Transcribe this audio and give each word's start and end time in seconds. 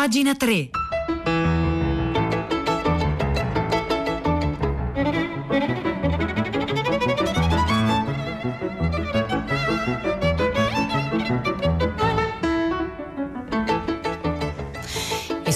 Pagina 0.00 0.32
3. 0.34 0.79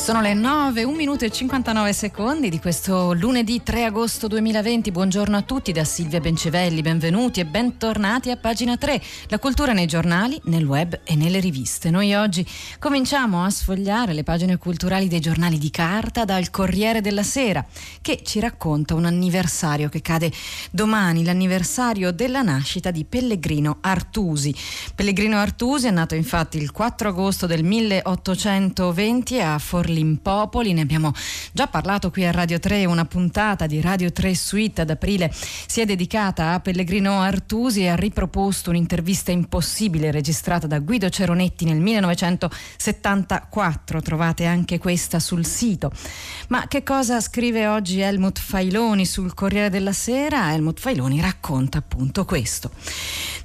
Sono 0.05 0.21
le 0.21 0.35
9, 0.35 0.85
1 0.85 0.95
minuto 0.95 1.25
e 1.25 1.31
59 1.31 1.95
secondi 1.95 2.51
di 2.51 2.61
questo 2.61 3.15
lunedì 3.15 3.63
3 3.63 3.85
agosto 3.85 4.27
2020. 4.27 4.91
Buongiorno 4.91 5.35
a 5.35 5.41
tutti 5.41 5.73
da 5.73 5.83
Silvia 5.85 6.21
Bencevelli, 6.21 6.83
benvenuti 6.83 7.41
e 7.41 7.47
bentornati 7.47 8.31
a 8.31 8.37
pagina 8.37 8.77
3, 8.77 9.01
la 9.29 9.39
cultura 9.39 9.73
nei 9.73 9.87
giornali, 9.87 10.39
nel 10.45 10.67
web 10.67 11.01
e 11.05 11.17
nelle 11.17 11.41
riviste. 11.41 11.89
Noi 11.89 12.13
oggi 12.13 12.47
cominciamo 12.79 13.45
a 13.45 13.49
sfogliare 13.49 14.13
le 14.13 14.25
pagine 14.25 14.59
culturali 14.59 15.09
dei 15.09 15.21
giornali 15.21 15.57
di 15.57 15.71
carta 15.71 16.27
dal 16.27 16.51
Corriere 16.51 17.01
della 17.01 17.23
Sera, 17.23 17.65
che 18.03 18.21
ci 18.23 18.41
racconta 18.41 18.95
un 18.95 19.07
anniversario 19.07 19.89
che 19.89 20.03
cade 20.03 20.31
domani, 20.71 21.25
l'anniversario 21.25 22.13
della 22.13 22.43
nascita 22.43 22.91
di 22.91 23.07
Pellegrino 23.07 23.79
Artusi. 23.81 24.55
Pellegrino 24.95 25.39
Artusi 25.39 25.87
è 25.87 25.91
nato 25.91 26.15
infatti 26.15 26.59
il 26.59 26.73
4 26.73 27.09
agosto 27.09 27.47
del 27.47 27.65
1820 27.65 29.41
a 29.41 29.59
Forlì 29.59 29.93
Limpopoli, 29.95 30.75
ne 30.75 30.83
abbiamo 30.83 31.13
già 31.53 31.67
parlato 31.67 32.11
qui 32.11 32.27
a 32.27 32.31
Radio 32.31 32.59
3, 32.59 32.85
una 32.85 33.07
puntata 33.07 33.67
di 33.67 33.81
Radio 33.81 34.13
3 34.13 34.35
Suite 34.35 34.83
ad 34.83 34.91
aprile 34.91 35.33
si 35.67 35.81
è 35.81 35.87
dedicata 35.87 36.53
a 36.53 36.61
Pellegrino 36.61 37.21
Artusi 37.21 37.83
e 37.83 37.89
ha 37.89 37.97
riproposto 37.97 38.71
un'intervista 38.71 39.31
impossibile 39.31 40.11
registrata 40.11 40.67
da 40.67 40.81
Guido 40.81 41.09
Ceronetti 41.09 41.65
nel 41.65 41.81
1974, 41.81 44.03
trovate 44.03 44.45
anche 44.45 44.79
questa 44.79 45.21
sul 45.21 45.47
sito. 45.47 45.93
Ma 46.49 46.67
che 46.67 46.83
cosa 46.83 47.21
scrive 47.21 47.67
oggi 47.67 48.01
Helmut 48.01 48.39
Failoni 48.39 49.07
sul 49.07 49.33
Corriere 49.35 49.71
della 49.71 49.93
Sera? 49.93 50.53
Helmut 50.53 50.81
Failoni 50.81 51.21
racconta 51.21 51.79
appunto 51.79 52.25
questo. 52.25 52.71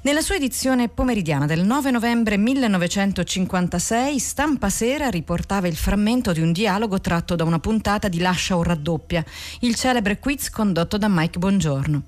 Nella 0.02 0.22
sua 0.22 0.36
edizione 0.36 0.88
pomeridiana 0.88 1.44
del 1.44 1.62
9 1.62 1.90
novembre 1.90 2.38
1956, 2.38 4.18
Stampa 4.18 4.70
Sera 4.70 5.10
riportava 5.10 5.68
il 5.68 5.76
frammento 5.76 6.32
di 6.32 6.39
un 6.40 6.52
dialogo 6.52 7.00
tratto 7.00 7.36
da 7.36 7.44
una 7.44 7.58
puntata 7.58 8.08
di 8.08 8.18
Lascia 8.18 8.56
o 8.56 8.62
raddoppia, 8.62 9.24
il 9.60 9.74
celebre 9.74 10.18
quiz 10.18 10.50
condotto 10.50 10.98
da 10.98 11.08
Mike 11.08 11.38
Bongiorno. 11.38 12.02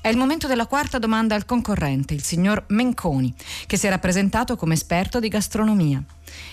È 0.00 0.08
il 0.08 0.16
momento 0.16 0.46
della 0.46 0.66
quarta 0.66 0.98
domanda 0.98 1.34
al 1.34 1.46
concorrente, 1.46 2.14
il 2.14 2.22
signor 2.22 2.64
Menconi, 2.68 3.34
che 3.66 3.76
si 3.76 3.86
è 3.86 3.90
rappresentato 3.90 4.56
come 4.56 4.74
esperto 4.74 5.20
di 5.20 5.28
gastronomia. 5.28 6.02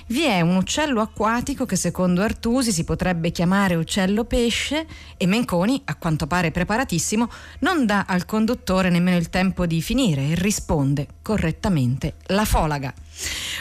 Vi 0.07 0.23
è 0.23 0.41
un 0.41 0.55
uccello 0.55 1.01
acquatico 1.01 1.65
che 1.65 1.75
secondo 1.75 2.21
Artusi 2.21 2.71
si 2.71 2.83
potrebbe 2.83 3.31
chiamare 3.31 3.75
uccello 3.75 4.25
pesce 4.25 4.85
e 5.17 5.25
Menconi, 5.25 5.81
a 5.85 5.95
quanto 5.95 6.27
pare 6.27 6.51
preparatissimo, 6.51 7.29
non 7.59 7.85
dà 7.85 8.05
al 8.07 8.25
conduttore 8.25 8.89
nemmeno 8.89 9.17
il 9.17 9.29
tempo 9.29 9.65
di 9.65 9.81
finire 9.81 10.29
e 10.29 10.35
risponde 10.35 11.07
correttamente 11.21 12.15
la 12.27 12.45
folaga. 12.45 12.93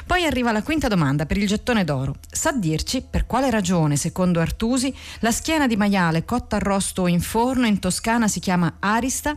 Poi 0.06 0.24
arriva 0.24 0.52
la 0.52 0.62
quinta 0.62 0.88
domanda 0.88 1.26
per 1.26 1.36
il 1.36 1.46
gettone 1.46 1.84
d'oro. 1.84 2.16
Sa 2.30 2.52
dirci 2.52 3.02
per 3.08 3.26
quale 3.26 3.50
ragione, 3.50 3.96
secondo 3.96 4.40
Artusi, 4.40 4.94
la 5.20 5.30
schiena 5.30 5.66
di 5.66 5.76
maiale 5.76 6.24
cotta 6.24 6.56
arrosto 6.56 7.06
in 7.06 7.20
forno 7.20 7.66
in 7.66 7.78
Toscana 7.78 8.28
si 8.28 8.40
chiama 8.40 8.76
arista? 8.80 9.36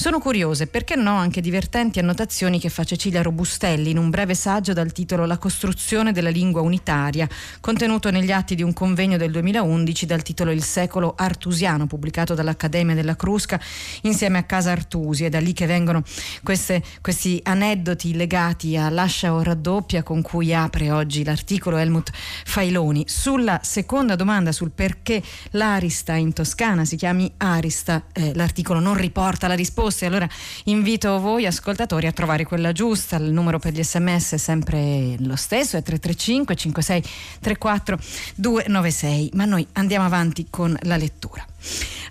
Sono 0.00 0.18
curiose, 0.18 0.66
perché 0.66 0.96
no, 0.96 1.18
anche 1.18 1.42
divertenti 1.42 1.98
annotazioni 1.98 2.58
che 2.58 2.70
fa 2.70 2.84
Cecilia 2.84 3.20
Robustelli 3.20 3.90
in 3.90 3.98
un 3.98 4.08
breve 4.08 4.34
saggio 4.34 4.72
dal 4.72 4.92
titolo 4.92 5.26
La 5.26 5.36
costruzione 5.36 6.10
della 6.10 6.30
lingua 6.30 6.62
unitaria, 6.62 7.28
contenuto 7.60 8.10
negli 8.10 8.32
atti 8.32 8.54
di 8.54 8.62
un 8.62 8.72
convegno 8.72 9.18
del 9.18 9.30
2011 9.30 10.06
dal 10.06 10.22
titolo 10.22 10.52
Il 10.52 10.64
secolo 10.64 11.12
artusiano, 11.14 11.86
pubblicato 11.86 12.32
dall'Accademia 12.32 12.94
della 12.94 13.14
Crusca 13.14 13.60
insieme 14.00 14.38
a 14.38 14.44
Casa 14.44 14.70
Artusi. 14.70 15.26
È 15.26 15.28
da 15.28 15.38
lì 15.38 15.52
che 15.52 15.66
vengono 15.66 16.02
queste, 16.42 16.82
questi 17.02 17.38
aneddoti 17.42 18.16
legati 18.16 18.78
a 18.78 18.88
Lascia 18.88 19.34
o 19.34 19.42
raddoppia 19.42 20.02
con 20.02 20.22
cui 20.22 20.54
apre 20.54 20.90
oggi 20.90 21.24
l'articolo 21.24 21.76
Helmut 21.76 22.10
Failoni. 22.46 23.04
Sulla 23.06 23.60
seconda 23.62 24.16
domanda 24.16 24.50
sul 24.50 24.70
perché 24.70 25.22
l'Arista 25.50 26.14
in 26.14 26.32
Toscana 26.32 26.86
si 26.86 26.96
chiami 26.96 27.30
Arista, 27.36 28.04
eh, 28.14 28.32
l'articolo 28.34 28.80
non 28.80 28.94
riporta 28.94 29.46
la 29.46 29.52
risposta 29.52 29.88
risposte. 29.90 30.06
Allora 30.06 30.28
invito 30.64 31.18
voi 31.20 31.44
ascoltatori 31.46 32.06
a 32.06 32.12
trovare 32.12 32.44
quella 32.44 32.72
giusta. 32.72 33.16
Il 33.16 33.32
numero 33.32 33.58
per 33.58 33.72
gli 33.72 33.82
sms 33.82 34.32
è 34.32 34.36
sempre 34.38 35.16
lo 35.18 35.36
stesso, 35.36 35.76
è 35.76 35.82
335 35.82 36.54
56 36.54 37.02
34 37.40 37.98
296. 38.36 39.30
Ma 39.34 39.44
noi 39.44 39.66
andiamo 39.72 40.06
avanti 40.06 40.46
con 40.48 40.76
la 40.82 40.96
lettura. 40.96 41.44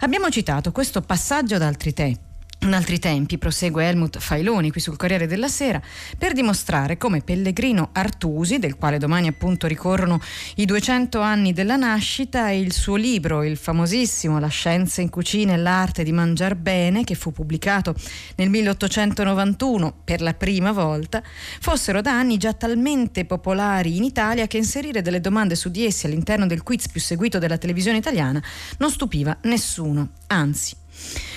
Abbiamo 0.02 0.30
citato 0.30 0.72
questo 0.72 1.02
passaggio 1.02 1.56
ad 1.56 1.64
altri 1.64 1.94
tempi 1.94 2.29
in 2.62 2.74
altri 2.74 3.00
tempi, 3.00 3.38
prosegue 3.38 3.86
Helmut 3.86 4.20
Failoni 4.20 4.70
qui 4.70 4.82
sul 4.82 4.98
Corriere 4.98 5.28
della 5.28 5.48
Sera, 5.48 5.82
per 6.18 6.34
dimostrare 6.34 6.98
come 6.98 7.22
Pellegrino 7.22 7.90
Artusi, 7.94 8.60
del 8.60 8.76
quale 8.76 8.98
domani 8.98 9.28
appunto 9.28 9.66
ricorrono 9.66 10.20
i 10.56 10.66
200 10.66 11.22
anni 11.22 11.54
della 11.54 11.78
nascita, 11.78 12.50
e 12.50 12.60
il 12.60 12.74
suo 12.74 12.98
libro, 12.98 13.44
il 13.44 13.56
famosissimo 13.56 14.40
La 14.40 14.48
scienza 14.48 15.00
in 15.00 15.10
cucina 15.10 15.54
e 15.54 15.58
l'arte 15.58 16.04
di 16.04 16.12
mangiar 16.12 16.56
bene, 16.56 17.06
che 17.06 17.16
fu 17.16 17.32
pubblicato 17.32 17.96
nel 18.36 18.50
1891 18.50 20.02
per 20.04 20.22
la 20.22 20.34
prima 20.34 20.74
volta, 20.74 21.24
fossero 21.62 22.02
da 22.02 22.12
anni 22.12 22.38
già 22.38 22.52
talmente 22.52 23.24
popolari 23.24 23.96
in 23.96 24.04
Italia 24.04 24.48
che 24.48 24.58
inserire 24.58 25.02
delle 25.02 25.22
domande 25.22 25.56
su 25.56 25.70
di 25.70 25.86
essi 25.86 26.08
all'interno 26.08 26.46
del 26.46 26.64
quiz 26.64 26.90
più 26.90 27.00
seguito 27.00 27.40
della 27.40 27.58
televisione 27.58 27.98
italiana 28.00 28.44
non 28.80 28.92
stupiva 28.92 29.38
nessuno, 29.44 30.10
anzi 30.28 30.76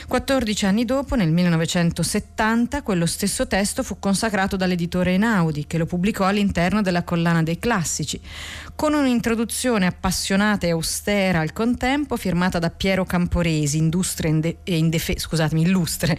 14 0.09 0.67
anni 0.67 0.85
dopo, 0.85 1.15
nel 1.15 1.31
1970, 1.31 2.83
quello 2.83 3.07
stesso 3.07 3.47
testo 3.47 3.83
fu 3.83 3.99
consacrato 3.99 4.57
dall'editore 4.57 5.13
Einaudi, 5.13 5.67
che 5.67 5.79
lo 5.79 5.87
pubblicò 5.87 6.27
all'interno 6.27 6.83
della 6.83 7.05
collana 7.05 7.43
dei 7.43 7.59
classici, 7.59 8.21
con 8.75 8.95
un'introduzione 8.95 9.87
appassionata 9.87 10.67
e 10.67 10.71
austera 10.71 11.41
al 11.41 11.53
contempo, 11.53 12.17
firmata 12.17 12.59
da 12.59 12.71
Piero 12.71 13.05
Camporesi, 13.05 13.79
e 13.79 14.77
indefe- 14.77 15.19
scusatemi, 15.19 15.63
illustre 15.63 16.19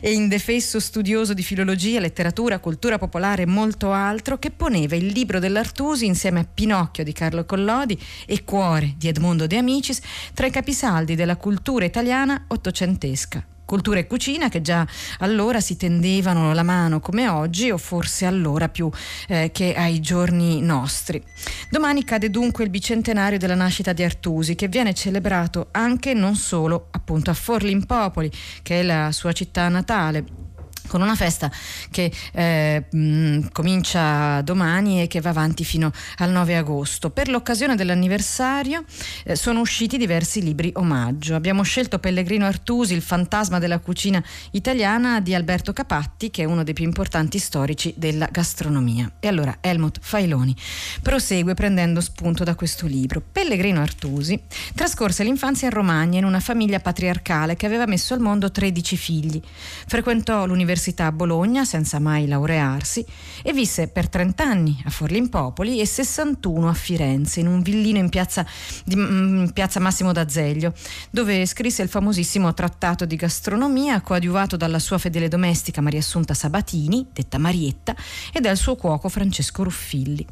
e 0.00 0.12
indefesso 0.12 0.78
studioso 0.78 1.32
di 1.34 1.42
filologia, 1.42 2.00
letteratura, 2.00 2.58
cultura 2.58 2.98
popolare 2.98 3.42
e 3.42 3.46
molto 3.46 3.92
altro, 3.92 4.38
che 4.38 4.50
poneva 4.50 4.94
il 4.94 5.06
libro 5.06 5.38
dell'Artusi 5.38 6.06
insieme 6.06 6.40
a 6.40 6.46
Pinocchio 6.52 7.02
di 7.02 7.12
Carlo 7.12 7.44
Collodi 7.44 7.98
e 8.26 8.44
Cuore 8.44 8.94
di 8.96 9.08
Edmondo 9.08 9.46
De 9.46 9.56
Amicis 9.56 10.00
tra 10.34 10.46
i 10.46 10.50
capisaldi 10.50 11.14
della 11.14 11.36
cultura 11.36 11.84
italiana 11.84 12.44
ottocentesca 12.48 13.21
cultura 13.72 14.00
e 14.00 14.06
cucina 14.06 14.50
che 14.50 14.60
già 14.60 14.86
allora 15.20 15.58
si 15.60 15.76
tendevano 15.76 16.52
la 16.52 16.62
mano 16.62 17.00
come 17.00 17.26
oggi 17.28 17.70
o 17.70 17.78
forse 17.78 18.26
allora 18.26 18.68
più 18.68 18.90
eh, 19.28 19.50
che 19.50 19.74
ai 19.74 20.00
giorni 20.00 20.60
nostri. 20.60 21.22
Domani 21.70 22.04
cade 22.04 22.28
dunque 22.28 22.64
il 22.64 22.70
bicentenario 22.70 23.38
della 23.38 23.54
nascita 23.54 23.94
di 23.94 24.02
Artusi 24.02 24.56
che 24.56 24.68
viene 24.68 24.92
celebrato 24.92 25.68
anche 25.70 26.10
e 26.10 26.14
non 26.14 26.34
solo 26.34 26.88
appunto 26.90 27.30
a 27.30 27.34
Forlimpopoli 27.34 28.30
che 28.62 28.80
è 28.80 28.82
la 28.82 29.10
sua 29.10 29.32
città 29.32 29.68
natale 29.70 30.41
con 30.92 31.00
una 31.00 31.14
festa 31.16 31.50
che 31.90 32.12
eh, 32.32 32.84
mh, 32.90 33.48
comincia 33.50 34.42
domani 34.42 35.00
e 35.00 35.06
che 35.06 35.22
va 35.22 35.30
avanti 35.30 35.64
fino 35.64 35.90
al 36.18 36.30
9 36.30 36.54
agosto. 36.54 37.08
Per 37.08 37.28
l'occasione 37.28 37.76
dell'anniversario 37.76 38.84
eh, 39.24 39.34
sono 39.34 39.60
usciti 39.60 39.96
diversi 39.96 40.42
libri 40.42 40.70
omaggio. 40.74 41.34
Abbiamo 41.34 41.62
scelto 41.62 41.98
Pellegrino 41.98 42.44
Artusi, 42.44 42.92
Il 42.92 43.00
fantasma 43.00 43.58
della 43.58 43.78
cucina 43.78 44.22
italiana 44.50 45.20
di 45.20 45.34
Alberto 45.34 45.72
Capatti, 45.72 46.30
che 46.30 46.42
è 46.42 46.44
uno 46.44 46.62
dei 46.62 46.74
più 46.74 46.84
importanti 46.84 47.38
storici 47.38 47.94
della 47.96 48.28
gastronomia. 48.30 49.10
E 49.18 49.28
allora 49.28 49.56
Helmut 49.62 49.98
Failoni 49.98 50.54
prosegue 51.00 51.54
prendendo 51.54 52.02
spunto 52.02 52.44
da 52.44 52.54
questo 52.54 52.86
libro. 52.86 53.22
Pellegrino 53.32 53.80
Artusi 53.80 54.38
trascorse 54.74 55.24
l'infanzia 55.24 55.68
in 55.68 55.72
Romagna 55.72 56.18
in 56.18 56.26
una 56.26 56.40
famiglia 56.40 56.80
patriarcale 56.80 57.56
che 57.56 57.64
aveva 57.64 57.86
messo 57.86 58.12
al 58.12 58.20
mondo 58.20 58.50
13 58.50 58.96
figli. 58.98 59.40
Frequentò 59.86 60.44
l'università 60.44 60.80
all'Università 60.82 61.06
a 61.06 61.12
Bologna 61.12 61.64
senza 61.64 62.00
mai 62.00 62.26
laurearsi 62.26 63.04
e 63.42 63.52
visse 63.52 63.86
per 63.86 64.08
30 64.08 64.42
anni 64.42 64.82
a 64.84 64.90
Forlimpopoli 64.90 65.80
e 65.80 65.86
61 65.86 66.68
a 66.68 66.74
Firenze 66.74 67.40
in 67.40 67.46
un 67.46 67.62
villino 67.62 67.98
in 67.98 68.08
piazza, 68.08 68.44
di, 68.84 68.96
mm, 68.96 69.44
in 69.44 69.52
piazza 69.52 69.78
Massimo 69.78 70.12
d'Azeglio 70.12 70.74
dove 71.10 71.46
scrisse 71.46 71.82
il 71.82 71.88
famosissimo 71.88 72.52
trattato 72.52 73.04
di 73.04 73.14
gastronomia 73.16 74.00
coadiuvato 74.00 74.56
dalla 74.56 74.80
sua 74.80 74.98
fedele 74.98 75.28
domestica 75.28 75.80
Maria 75.80 76.00
Assunta 76.00 76.34
Sabatini, 76.34 77.06
detta 77.12 77.38
Marietta, 77.38 77.94
e 78.32 78.40
dal 78.40 78.56
suo 78.56 78.74
cuoco 78.74 79.08
Francesco 79.08 79.62
Ruffilli. 79.62 80.26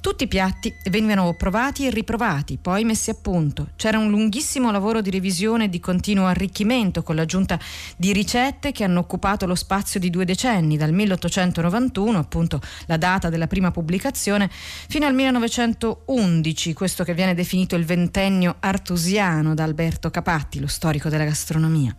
Tutti 0.00 0.24
i 0.24 0.28
piatti 0.28 0.72
venivano 0.90 1.34
provati 1.34 1.86
e 1.86 1.90
riprovati, 1.90 2.58
poi 2.60 2.84
messi 2.84 3.10
a 3.10 3.16
punto. 3.20 3.68
C'era 3.76 3.98
un 3.98 4.10
lunghissimo 4.10 4.70
lavoro 4.70 5.00
di 5.00 5.10
revisione 5.10 5.64
e 5.64 5.68
di 5.68 5.80
continuo 5.80 6.26
arricchimento 6.26 7.02
con 7.02 7.16
l'aggiunta 7.16 7.58
di 7.96 8.12
ricette 8.12 8.72
che 8.72 8.84
hanno 8.84 9.00
occupato 9.00 9.46
lo 9.46 9.54
spazio 9.54 9.71
spazio 9.72 9.98
di 9.98 10.10
due 10.10 10.26
decenni, 10.26 10.76
dal 10.76 10.92
1891, 10.92 12.18
appunto 12.18 12.60
la 12.84 12.98
data 12.98 13.30
della 13.30 13.46
prima 13.46 13.70
pubblicazione, 13.70 14.50
fino 14.52 15.06
al 15.06 15.14
1911, 15.14 16.74
questo 16.74 17.04
che 17.04 17.14
viene 17.14 17.32
definito 17.32 17.74
il 17.74 17.86
ventennio 17.86 18.56
artusiano 18.60 19.54
da 19.54 19.64
Alberto 19.64 20.10
Capatti, 20.10 20.60
lo 20.60 20.66
storico 20.66 21.08
della 21.08 21.24
gastronomia. 21.24 21.96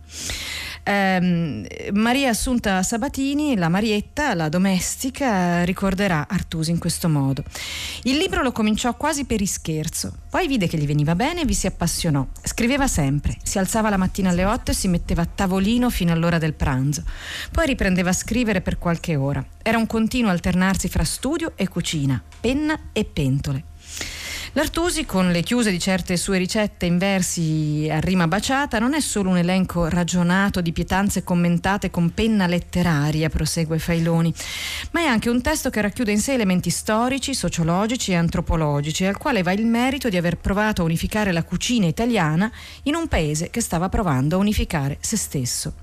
Eh, 0.86 1.90
Maria 1.94 2.28
Assunta 2.28 2.82
Sabatini, 2.82 3.56
la 3.56 3.70
Marietta, 3.70 4.34
la 4.34 4.50
domestica, 4.50 5.64
ricorderà 5.64 6.26
Artusi 6.28 6.70
in 6.70 6.78
questo 6.78 7.08
modo. 7.08 7.42
Il 8.02 8.18
libro 8.18 8.42
lo 8.42 8.52
cominciò 8.52 8.94
quasi 8.94 9.24
per 9.24 9.40
ischerzo, 9.40 10.12
poi 10.28 10.46
vide 10.46 10.68
che 10.68 10.76
gli 10.76 10.86
veniva 10.86 11.14
bene 11.14 11.40
e 11.40 11.44
vi 11.46 11.54
si 11.54 11.66
appassionò. 11.66 12.26
Scriveva 12.42 12.86
sempre, 12.86 13.34
si 13.42 13.58
alzava 13.58 13.88
la 13.88 13.96
mattina 13.96 14.28
alle 14.28 14.44
8 14.44 14.72
e 14.72 14.74
si 14.74 14.88
metteva 14.88 15.22
a 15.22 15.28
tavolino 15.34 15.88
fino 15.88 16.12
all'ora 16.12 16.36
del 16.36 16.52
pranzo. 16.52 17.02
Poi 17.50 17.64
riprendeva 17.64 18.10
a 18.10 18.14
scrivere 18.14 18.60
per 18.60 18.76
qualche 18.76 19.16
ora. 19.16 19.42
Era 19.62 19.78
un 19.78 19.86
continuo 19.86 20.30
alternarsi 20.30 20.88
fra 20.88 21.04
studio 21.04 21.52
e 21.56 21.66
cucina, 21.66 22.22
penna 22.40 22.78
e 22.92 23.06
pentole. 23.06 23.64
L'Artusi, 24.56 25.04
con 25.04 25.32
le 25.32 25.42
chiuse 25.42 25.72
di 25.72 25.80
certe 25.80 26.16
sue 26.16 26.38
ricette 26.38 26.86
in 26.86 26.96
versi 26.96 27.88
a 27.90 27.98
rima 27.98 28.28
baciata, 28.28 28.78
non 28.78 28.94
è 28.94 29.00
solo 29.00 29.30
un 29.30 29.38
elenco 29.38 29.88
ragionato 29.88 30.60
di 30.60 30.72
pietanze 30.72 31.24
commentate 31.24 31.90
con 31.90 32.14
penna 32.14 32.46
letteraria, 32.46 33.28
prosegue 33.28 33.80
Failoni, 33.80 34.32
ma 34.92 35.00
è 35.00 35.06
anche 35.06 35.28
un 35.28 35.42
testo 35.42 35.70
che 35.70 35.80
racchiude 35.80 36.12
in 36.12 36.20
sé 36.20 36.34
elementi 36.34 36.70
storici, 36.70 37.34
sociologici 37.34 38.12
e 38.12 38.14
antropologici, 38.14 39.04
al 39.04 39.18
quale 39.18 39.42
va 39.42 39.50
il 39.50 39.66
merito 39.66 40.08
di 40.08 40.16
aver 40.16 40.36
provato 40.36 40.82
a 40.82 40.84
unificare 40.84 41.32
la 41.32 41.42
cucina 41.42 41.86
italiana 41.86 42.48
in 42.84 42.94
un 42.94 43.08
paese 43.08 43.50
che 43.50 43.60
stava 43.60 43.88
provando 43.88 44.36
a 44.36 44.38
unificare 44.38 44.98
se 45.00 45.16
stesso. 45.16 45.74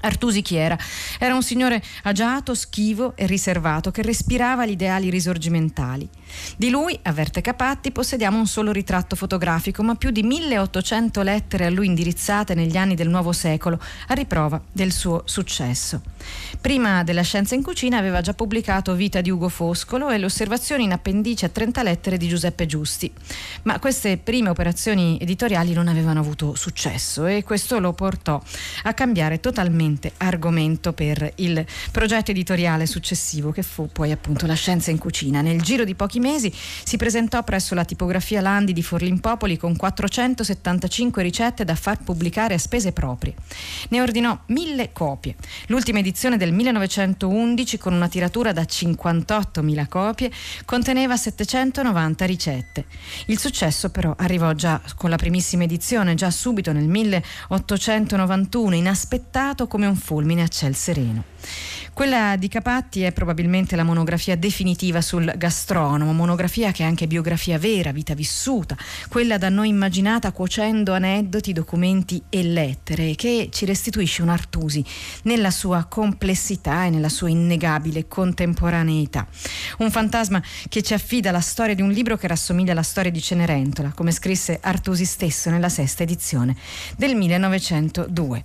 Artusi 0.00 0.42
chi 0.42 0.56
era? 0.56 0.76
Era 1.20 1.36
un 1.36 1.42
signore 1.44 1.80
agiato, 2.02 2.56
schivo 2.56 3.14
e 3.14 3.26
riservato 3.26 3.92
che 3.92 4.02
respirava 4.02 4.66
gli 4.66 4.72
ideali 4.72 5.08
risorgimentali. 5.08 6.08
Di 6.56 6.70
lui, 6.70 6.98
avverte 7.02 7.40
Capatti, 7.40 7.90
possediamo 7.90 8.38
un 8.38 8.46
solo 8.46 8.72
ritratto 8.72 9.16
fotografico, 9.16 9.82
ma 9.82 9.94
più 9.94 10.10
di 10.10 10.22
1800 10.22 11.22
lettere 11.22 11.66
a 11.66 11.70
lui 11.70 11.86
indirizzate 11.86 12.54
negli 12.54 12.76
anni 12.76 12.94
del 12.94 13.08
nuovo 13.08 13.32
secolo, 13.32 13.80
a 14.08 14.14
riprova 14.14 14.60
del 14.70 14.92
suo 14.92 15.22
successo. 15.24 16.00
Prima 16.60 17.02
della 17.02 17.22
Scienza 17.22 17.54
in 17.54 17.62
Cucina 17.62 17.98
aveva 17.98 18.20
già 18.20 18.34
pubblicato 18.34 18.94
Vita 18.94 19.20
di 19.20 19.30
Ugo 19.30 19.48
Foscolo 19.48 20.10
e 20.10 20.18
le 20.18 20.24
osservazioni 20.24 20.84
in 20.84 20.92
appendice 20.92 21.46
a 21.46 21.48
30 21.48 21.82
lettere 21.82 22.16
di 22.16 22.28
Giuseppe 22.28 22.66
Giusti. 22.66 23.12
Ma 23.62 23.78
queste 23.78 24.16
prime 24.18 24.48
operazioni 24.48 25.18
editoriali 25.20 25.72
non 25.72 25.88
avevano 25.88 26.20
avuto 26.20 26.54
successo 26.54 27.26
e 27.26 27.42
questo 27.42 27.78
lo 27.78 27.92
portò 27.92 28.40
a 28.84 28.94
cambiare 28.94 29.40
totalmente 29.40 30.12
argomento 30.18 30.92
per 30.92 31.32
il 31.36 31.64
progetto 31.90 32.30
editoriale 32.30 32.86
successivo 32.86 33.50
che 33.50 33.62
fu 33.62 33.88
poi 33.90 34.12
appunto 34.12 34.46
La 34.46 34.54
Scienza 34.54 34.90
in 34.90 34.98
Cucina. 34.98 35.40
Nel 35.40 35.60
giro 35.62 35.84
di 35.84 35.94
pochi 35.94 36.20
mesi 36.22 36.50
si 36.52 36.96
presentò 36.96 37.42
presso 37.42 37.74
la 37.74 37.84
tipografia 37.84 38.40
Landi 38.40 38.72
di 38.72 38.82
Forlimpopoli 38.82 39.58
con 39.58 39.76
475 39.76 41.22
ricette 41.22 41.64
da 41.64 41.74
far 41.74 42.02
pubblicare 42.02 42.54
a 42.54 42.58
spese 42.58 42.92
proprie. 42.92 43.34
Ne 43.90 44.00
ordinò 44.00 44.38
mille 44.46 44.92
copie. 44.92 45.34
L'ultima 45.66 45.98
edizione 45.98 46.38
del 46.38 46.52
1911, 46.52 47.76
con 47.76 47.92
una 47.92 48.08
tiratura 48.08 48.52
da 48.52 48.62
58.000 48.62 49.88
copie, 49.88 50.30
conteneva 50.64 51.16
790 51.16 52.24
ricette. 52.24 52.86
Il 53.26 53.38
successo 53.38 53.90
però 53.90 54.14
arrivò 54.16 54.52
già 54.52 54.80
con 54.94 55.10
la 55.10 55.16
primissima 55.16 55.64
edizione, 55.64 56.14
già 56.14 56.30
subito 56.30 56.72
nel 56.72 56.86
1891, 56.88 58.74
inaspettato 58.76 59.66
come 59.66 59.86
un 59.86 59.96
fulmine 59.96 60.42
a 60.42 60.48
ciel 60.48 60.74
sereno. 60.74 61.24
Quella 61.94 62.36
di 62.36 62.48
Capatti 62.48 63.02
è 63.02 63.12
probabilmente 63.12 63.76
la 63.76 63.82
monografia 63.82 64.34
definitiva 64.34 65.02
sul 65.02 65.30
gastronomo, 65.36 66.14
monografia 66.14 66.72
che 66.72 66.84
è 66.84 66.86
anche 66.86 67.06
biografia 67.06 67.58
vera, 67.58 67.92
vita 67.92 68.14
vissuta, 68.14 68.74
quella 69.10 69.36
da 69.36 69.50
noi 69.50 69.68
immaginata 69.68 70.32
cuocendo 70.32 70.94
aneddoti, 70.94 71.52
documenti 71.52 72.22
e 72.30 72.42
lettere, 72.44 73.14
che 73.14 73.48
ci 73.52 73.66
restituisce 73.66 74.22
un 74.22 74.30
Artusi 74.30 74.82
nella 75.24 75.50
sua 75.50 75.84
complessità 75.84 76.86
e 76.86 76.90
nella 76.90 77.10
sua 77.10 77.28
innegabile 77.28 78.08
contemporaneità. 78.08 79.26
Un 79.78 79.90
fantasma 79.90 80.42
che 80.70 80.82
ci 80.82 80.94
affida 80.94 81.30
la 81.30 81.40
storia 81.40 81.74
di 81.74 81.82
un 81.82 81.90
libro 81.90 82.16
che 82.16 82.26
rassomiglia 82.26 82.72
alla 82.72 82.82
storia 82.82 83.10
di 83.10 83.20
Cenerentola, 83.20 83.92
come 83.94 84.12
scrisse 84.12 84.58
Artusi 84.62 85.04
stesso 85.04 85.50
nella 85.50 85.68
sesta 85.68 86.04
edizione 86.04 86.56
del 86.96 87.14
1902 87.14 88.44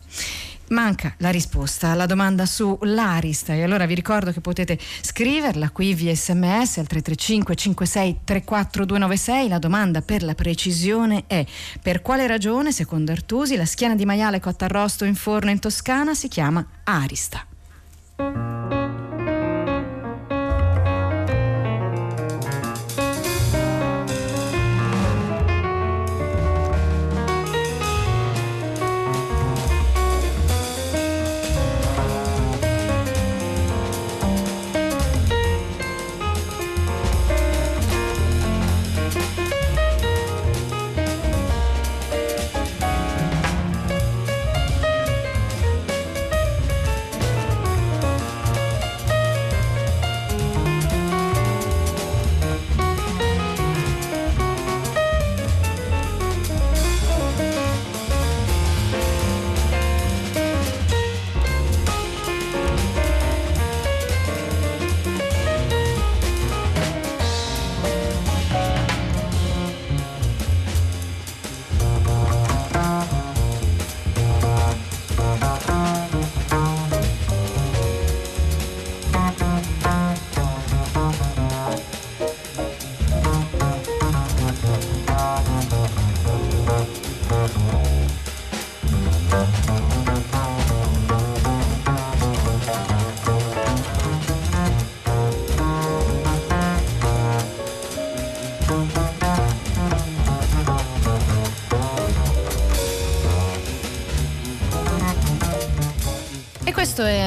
manca 0.69 1.13
la 1.17 1.29
risposta 1.29 1.89
alla 1.89 2.05
domanda 2.05 2.45
su 2.45 2.77
l'Arista 2.81 3.53
e 3.53 3.63
allora 3.63 3.85
vi 3.85 3.95
ricordo 3.95 4.31
che 4.31 4.41
potete 4.41 4.77
scriverla 5.01 5.69
qui 5.69 5.93
via 5.93 6.13
sms 6.13 6.77
al 6.77 6.87
335 6.87 7.55
56 7.55 8.19
34 8.23 8.85
296 8.85 9.47
la 9.47 9.59
domanda 9.59 10.01
per 10.01 10.23
la 10.23 10.35
precisione 10.35 11.23
è 11.27 11.45
per 11.81 12.01
quale 12.01 12.27
ragione 12.27 12.71
secondo 12.71 13.11
Artusi 13.11 13.55
la 13.55 13.65
schiena 13.65 13.95
di 13.95 14.05
maiale 14.05 14.39
cotta 14.39 14.65
arrosto 14.65 15.05
in 15.05 15.15
forno 15.15 15.49
in 15.49 15.59
Toscana 15.59 16.13
si 16.13 16.27
chiama 16.27 16.65
Arista 16.83 17.45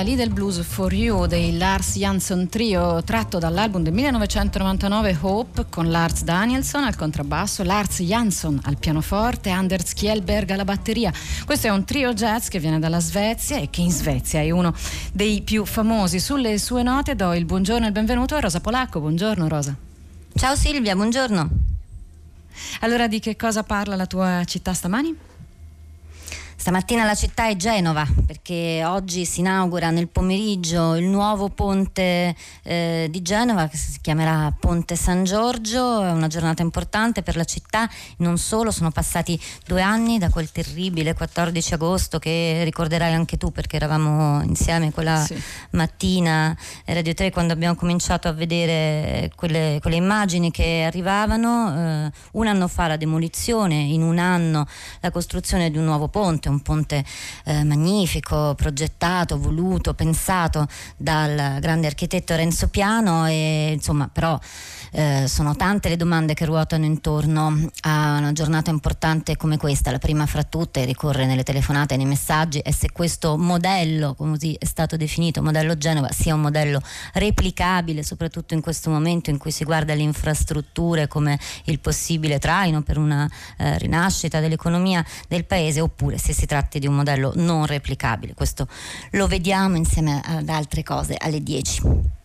Little 0.02 0.30
Blues 0.30 0.62
for 0.62 0.92
You 0.92 1.26
dei 1.26 1.56
Lars 1.58 1.96
Jansson 1.96 2.48
Trio, 2.48 3.02
tratto 3.02 3.38
dall'album 3.38 3.82
del 3.82 3.92
1999 3.92 5.18
Hope 5.20 5.66
con 5.68 5.90
Lars 5.90 6.22
Danielson 6.22 6.84
al 6.84 6.96
contrabbasso, 6.96 7.62
Lars 7.62 8.00
Jansson 8.00 8.58
al 8.64 8.78
pianoforte, 8.78 9.50
Anders 9.50 9.92
Kjellberg 9.92 10.50
alla 10.50 10.64
batteria. 10.64 11.12
Questo 11.44 11.66
è 11.66 11.70
un 11.70 11.84
trio 11.84 12.14
jazz 12.14 12.48
che 12.48 12.58
viene 12.58 12.78
dalla 12.78 13.00
Svezia 13.00 13.58
e 13.58 13.68
che 13.68 13.82
in 13.82 13.90
Svezia 13.90 14.40
è 14.40 14.50
uno 14.50 14.74
dei 15.12 15.42
più 15.42 15.64
famosi. 15.64 16.18
Sulle 16.18 16.58
sue 16.58 16.82
note 16.82 17.14
do 17.14 17.34
il 17.34 17.44
buongiorno 17.44 17.84
e 17.84 17.88
il 17.88 17.94
benvenuto 17.94 18.34
a 18.34 18.40
Rosa 18.40 18.60
Polacco. 18.60 19.00
Buongiorno 19.00 19.48
Rosa. 19.48 19.76
Ciao 20.34 20.56
Silvia, 20.56 20.94
buongiorno. 20.94 21.50
Allora 22.80 23.06
di 23.06 23.20
che 23.20 23.36
cosa 23.36 23.62
parla 23.62 23.96
la 23.96 24.06
tua 24.06 24.42
città 24.44 24.72
stamani? 24.72 25.28
Stamattina 26.60 27.06
la 27.06 27.14
città 27.14 27.48
è 27.48 27.56
Genova 27.56 28.06
perché 28.26 28.84
oggi 28.84 29.24
si 29.24 29.40
inaugura 29.40 29.88
nel 29.88 30.08
pomeriggio 30.08 30.94
il 30.94 31.06
nuovo 31.06 31.48
ponte 31.48 32.36
eh, 32.62 33.08
di 33.10 33.22
Genova 33.22 33.66
che 33.66 33.78
si 33.78 33.98
chiamerà 34.02 34.54
Ponte 34.60 34.94
San 34.94 35.24
Giorgio, 35.24 36.02
è 36.02 36.10
una 36.10 36.26
giornata 36.26 36.60
importante 36.60 37.22
per 37.22 37.36
la 37.36 37.44
città, 37.44 37.88
non 38.18 38.36
solo, 38.36 38.70
sono 38.70 38.90
passati 38.90 39.40
due 39.66 39.80
anni 39.80 40.18
da 40.18 40.28
quel 40.28 40.52
terribile 40.52 41.14
14 41.14 41.74
agosto 41.74 42.18
che 42.18 42.60
ricorderai 42.64 43.14
anche 43.14 43.38
tu 43.38 43.50
perché 43.52 43.76
eravamo 43.76 44.42
insieme 44.42 44.92
quella 44.92 45.16
sì. 45.24 45.40
mattina 45.70 46.54
a 46.84 46.92
Radio 46.92 47.14
3 47.14 47.30
quando 47.30 47.54
abbiamo 47.54 47.74
cominciato 47.74 48.28
a 48.28 48.32
vedere 48.32 49.32
quelle, 49.34 49.78
quelle 49.80 49.96
immagini 49.96 50.50
che 50.50 50.82
arrivavano, 50.84 52.04
eh, 52.06 52.12
un 52.32 52.46
anno 52.46 52.68
fa 52.68 52.86
la 52.86 52.98
demolizione, 52.98 53.76
in 53.76 54.02
un 54.02 54.18
anno 54.18 54.66
la 55.00 55.10
costruzione 55.10 55.70
di 55.70 55.78
un 55.78 55.84
nuovo 55.84 56.08
ponte 56.08 56.48
un 56.50 56.60
ponte 56.60 57.04
eh, 57.44 57.64
magnifico, 57.64 58.54
progettato, 58.54 59.38
voluto, 59.38 59.94
pensato 59.94 60.66
dal 60.96 61.58
grande 61.60 61.86
architetto 61.86 62.36
Renzo 62.36 62.68
Piano 62.68 63.26
e 63.26 63.72
insomma 63.72 64.08
però 64.12 64.38
eh, 64.92 65.24
sono 65.28 65.54
tante 65.56 65.88
le 65.88 65.96
domande 65.96 66.34
che 66.34 66.44
ruotano 66.44 66.84
intorno 66.84 67.70
a 67.82 68.18
una 68.18 68.32
giornata 68.32 68.70
importante 68.70 69.36
come 69.36 69.56
questa, 69.56 69.90
la 69.90 69.98
prima 69.98 70.26
fra 70.26 70.42
tutte 70.42 70.84
ricorre 70.84 71.26
nelle 71.26 71.42
telefonate 71.42 71.94
e 71.94 71.96
nei 71.96 72.06
messaggi 72.06 72.58
è 72.58 72.70
se 72.70 72.90
questo 72.92 73.36
modello, 73.36 74.14
così 74.14 74.54
è 74.58 74.64
stato 74.64 74.96
definito, 74.96 75.42
modello 75.42 75.76
Genova, 75.76 76.10
sia 76.10 76.34
un 76.34 76.40
modello 76.40 76.80
replicabile 77.14 78.02
soprattutto 78.02 78.54
in 78.54 78.60
questo 78.60 78.90
momento 78.90 79.30
in 79.30 79.38
cui 79.38 79.50
si 79.50 79.64
guarda 79.64 79.94
le 79.94 80.02
infrastrutture 80.02 81.06
come 81.06 81.38
il 81.64 81.80
possibile 81.80 82.38
traino 82.38 82.82
per 82.82 82.98
una 82.98 83.30
eh, 83.58 83.78
rinascita 83.78 84.40
dell'economia 84.40 85.04
del 85.28 85.44
paese 85.44 85.80
oppure 85.80 86.18
se 86.18 86.32
si 86.32 86.46
tratti 86.46 86.78
di 86.78 86.86
un 86.86 86.94
modello 86.94 87.32
non 87.36 87.66
replicabile. 87.66 88.34
Questo 88.34 88.66
lo 89.12 89.26
vediamo 89.26 89.76
insieme 89.76 90.20
ad 90.24 90.48
altre 90.48 90.82
cose 90.82 91.16
alle 91.18 91.42
10. 91.42 92.18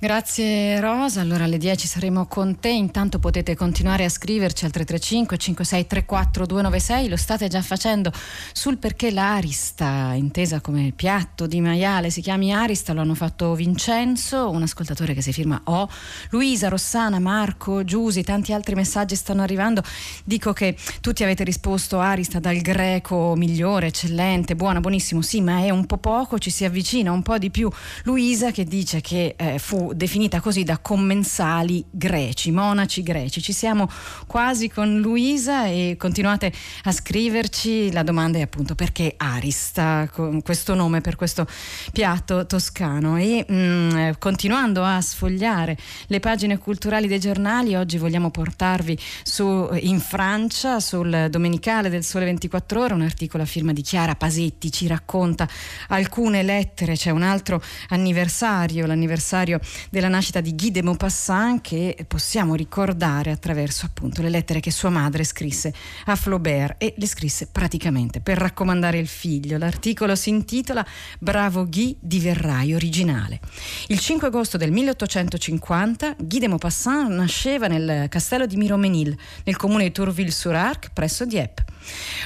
Grazie 0.00 0.78
Rosa, 0.78 1.22
allora 1.22 1.42
alle 1.42 1.58
10 1.58 1.88
saremo 1.88 2.26
con 2.26 2.60
te, 2.60 2.68
intanto 2.68 3.18
potete 3.18 3.56
continuare 3.56 4.04
a 4.04 4.08
scriverci 4.08 4.64
al 4.64 4.70
335 4.70 5.36
5634 5.36 6.46
296, 6.46 7.08
lo 7.08 7.16
state 7.16 7.48
già 7.48 7.60
facendo 7.62 8.12
sul 8.52 8.78
perché 8.78 9.10
l'Arista, 9.10 10.12
intesa 10.14 10.60
come 10.60 10.92
piatto 10.94 11.48
di 11.48 11.60
maiale, 11.60 12.10
si 12.10 12.20
chiami 12.20 12.54
Arista, 12.54 12.92
lo 12.92 13.00
hanno 13.00 13.16
fatto 13.16 13.56
Vincenzo, 13.56 14.48
un 14.50 14.62
ascoltatore 14.62 15.14
che 15.14 15.20
si 15.20 15.32
firma 15.32 15.60
O, 15.64 15.88
Luisa, 16.30 16.68
Rossana, 16.68 17.18
Marco, 17.18 17.82
Giusi, 17.82 18.22
tanti 18.22 18.52
altri 18.52 18.76
messaggi 18.76 19.16
stanno 19.16 19.42
arrivando, 19.42 19.82
dico 20.22 20.52
che 20.52 20.76
tutti 21.00 21.24
avete 21.24 21.42
risposto 21.42 21.98
Arista 21.98 22.38
dal 22.38 22.58
greco 22.58 23.34
migliore, 23.34 23.88
eccellente, 23.88 24.54
buona, 24.54 24.78
buonissimo, 24.78 25.22
sì 25.22 25.40
ma 25.40 25.64
è 25.64 25.70
un 25.70 25.86
po' 25.86 25.98
poco, 25.98 26.38
ci 26.38 26.50
si 26.50 26.64
avvicina 26.64 27.10
un 27.10 27.22
po' 27.22 27.36
di 27.36 27.50
più, 27.50 27.68
Luisa 28.04 28.52
che 28.52 28.62
dice 28.62 29.00
che 29.00 29.34
eh, 29.36 29.58
fu 29.58 29.86
definita 29.94 30.40
così 30.40 30.64
da 30.64 30.78
commensali 30.78 31.84
greci, 31.90 32.50
monaci 32.50 33.02
greci. 33.02 33.42
Ci 33.42 33.52
siamo 33.52 33.88
quasi 34.26 34.68
con 34.68 35.00
Luisa 35.00 35.66
e 35.66 35.96
continuate 35.98 36.52
a 36.84 36.92
scriverci. 36.92 37.92
La 37.92 38.02
domanda 38.02 38.38
è 38.38 38.42
appunto 38.42 38.74
perché 38.74 39.14
Arista, 39.16 40.10
questo 40.42 40.74
nome 40.74 41.00
per 41.00 41.16
questo 41.16 41.46
piatto 41.92 42.46
toscano. 42.46 43.16
E 43.16 43.44
mh, 43.46 43.54
mm, 43.54 44.10
continuando 44.18 44.84
a 44.84 45.00
sfogliare 45.00 45.76
le 46.06 46.20
pagine 46.20 46.58
culturali 46.58 47.06
dei 47.06 47.20
giornali, 47.20 47.74
oggi 47.74 47.98
vogliamo 47.98 48.30
portarvi 48.30 48.98
su, 49.22 49.68
in 49.80 50.00
Francia, 50.00 50.80
sul 50.80 51.28
Domenicale 51.30 51.88
del 51.88 52.04
Sole 52.04 52.24
24 52.24 52.80
Ore, 52.80 52.94
un 52.94 53.02
articolo 53.02 53.42
a 53.42 53.46
firma 53.46 53.72
di 53.72 53.82
Chiara 53.82 54.14
Pasetti, 54.14 54.70
ci 54.70 54.86
racconta 54.86 55.48
alcune 55.88 56.42
lettere, 56.42 56.94
c'è 56.94 57.10
un 57.10 57.22
altro 57.22 57.62
anniversario, 57.88 58.86
l'anniversario 58.86 59.60
della 59.90 60.08
nascita 60.08 60.40
di 60.40 60.54
Guy 60.54 60.70
de 60.70 60.82
Maupassant 60.82 61.60
che 61.60 62.04
possiamo 62.06 62.54
ricordare 62.54 63.30
attraverso 63.30 63.86
appunto 63.86 64.22
le 64.22 64.30
lettere 64.30 64.60
che 64.60 64.70
sua 64.70 64.90
madre 64.90 65.24
scrisse 65.24 65.72
a 66.06 66.16
Flaubert 66.16 66.82
e 66.82 66.94
le 66.96 67.06
scrisse 67.06 67.48
praticamente 67.50 68.20
per 68.20 68.38
raccomandare 68.38 68.98
il 68.98 69.08
figlio. 69.08 69.58
L'articolo 69.58 70.14
si 70.14 70.30
intitola 70.30 70.84
Bravo 71.18 71.68
Guy 71.68 71.96
diverrai 72.00 72.74
originale. 72.74 73.40
Il 73.88 73.98
5 73.98 74.28
agosto 74.28 74.56
del 74.56 74.70
1850 74.70 76.16
Guy 76.18 76.38
de 76.38 76.48
Maupassant 76.48 77.10
nasceva 77.10 77.66
nel 77.66 78.08
castello 78.08 78.46
di 78.46 78.56
Miromenil, 78.56 79.16
nel 79.44 79.56
comune 79.56 79.84
di 79.84 79.92
Tourville-sur-Arc, 79.92 80.90
presso 80.92 81.24
Dieppe. 81.24 81.64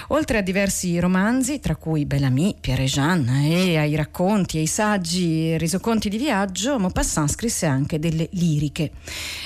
Oltre 0.09 0.39
a 0.39 0.43
diversi 0.43 0.99
romanzi, 0.99 1.61
tra 1.61 1.77
cui 1.77 2.05
Bellamy, 2.05 2.57
Pierre 2.61 2.85
Jeanne 2.85 3.49
e 3.49 3.79
ai 3.79 3.95
racconti 3.95 4.59
ai 4.59 4.67
saggi 4.67 5.53
e 5.53 5.59
resoconti 5.59 6.09
di 6.09 6.19
viaggio, 6.19 6.79
Maupassant 6.79 7.31
scrisse 7.31 7.67
anche 7.67 7.99
delle 7.99 8.29
liriche. 8.33 8.93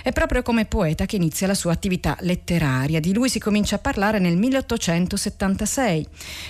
È 0.02 0.12
proprio 0.12 0.42
come 0.42 0.64
poeta 0.64 1.06
che 1.06 1.16
inizia 1.16 1.46
la 1.46 1.54
sua 1.54 1.72
attività 1.72 2.16
letteraria. 2.20 3.00
Di 3.00 3.12
lui 3.12 3.28
si 3.28 3.38
comincia 3.38 3.76
a 3.76 3.80
parlare 3.80 4.18
nel 4.18 4.36
1876, 4.36 6.06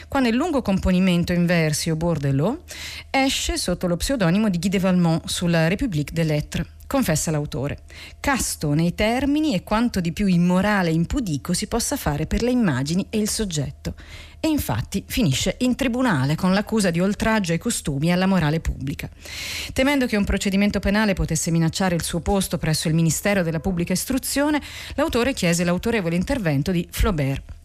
quando 0.08 0.28
il 0.28 0.36
lungo 0.36 0.62
componimento 0.62 1.32
in 1.32 1.46
versi 1.46 1.90
au 1.90 1.96
bord 1.96 2.20
de 2.20 2.32
l'eau 2.32 2.62
esce 3.10 3.56
sotto 3.56 3.86
lo 3.86 3.96
pseudonimo 3.96 4.48
di 4.48 4.58
Guy 4.58 4.70
de 4.70 4.78
Valmont 4.78 5.26
sulla 5.26 5.68
République 5.68 6.12
des 6.12 6.26
Lettres. 6.26 6.75
Confessa 6.86 7.32
l'autore. 7.32 7.80
Casto 8.20 8.72
nei 8.72 8.94
termini 8.94 9.54
e 9.54 9.64
quanto 9.64 10.00
di 10.00 10.12
più 10.12 10.26
immorale 10.26 10.90
e 10.90 10.92
impudico 10.92 11.52
si 11.52 11.66
possa 11.66 11.96
fare 11.96 12.26
per 12.26 12.42
le 12.42 12.52
immagini 12.52 13.06
e 13.10 13.18
il 13.18 13.28
soggetto. 13.28 13.94
E 14.38 14.46
infatti 14.46 15.02
finisce 15.04 15.56
in 15.60 15.74
tribunale 15.74 16.36
con 16.36 16.52
l'accusa 16.52 16.90
di 16.90 17.00
oltraggio 17.00 17.50
ai 17.50 17.58
costumi 17.58 18.08
e 18.08 18.12
alla 18.12 18.26
morale 18.26 18.60
pubblica. 18.60 19.10
Temendo 19.72 20.06
che 20.06 20.16
un 20.16 20.24
procedimento 20.24 20.78
penale 20.78 21.14
potesse 21.14 21.50
minacciare 21.50 21.96
il 21.96 22.04
suo 22.04 22.20
posto 22.20 22.56
presso 22.56 22.86
il 22.86 22.94
Ministero 22.94 23.42
della 23.42 23.60
Pubblica 23.60 23.92
Istruzione, 23.92 24.62
l'autore 24.94 25.32
chiese 25.32 25.64
l'autorevole 25.64 26.14
intervento 26.14 26.70
di 26.70 26.86
Flaubert 26.88 27.55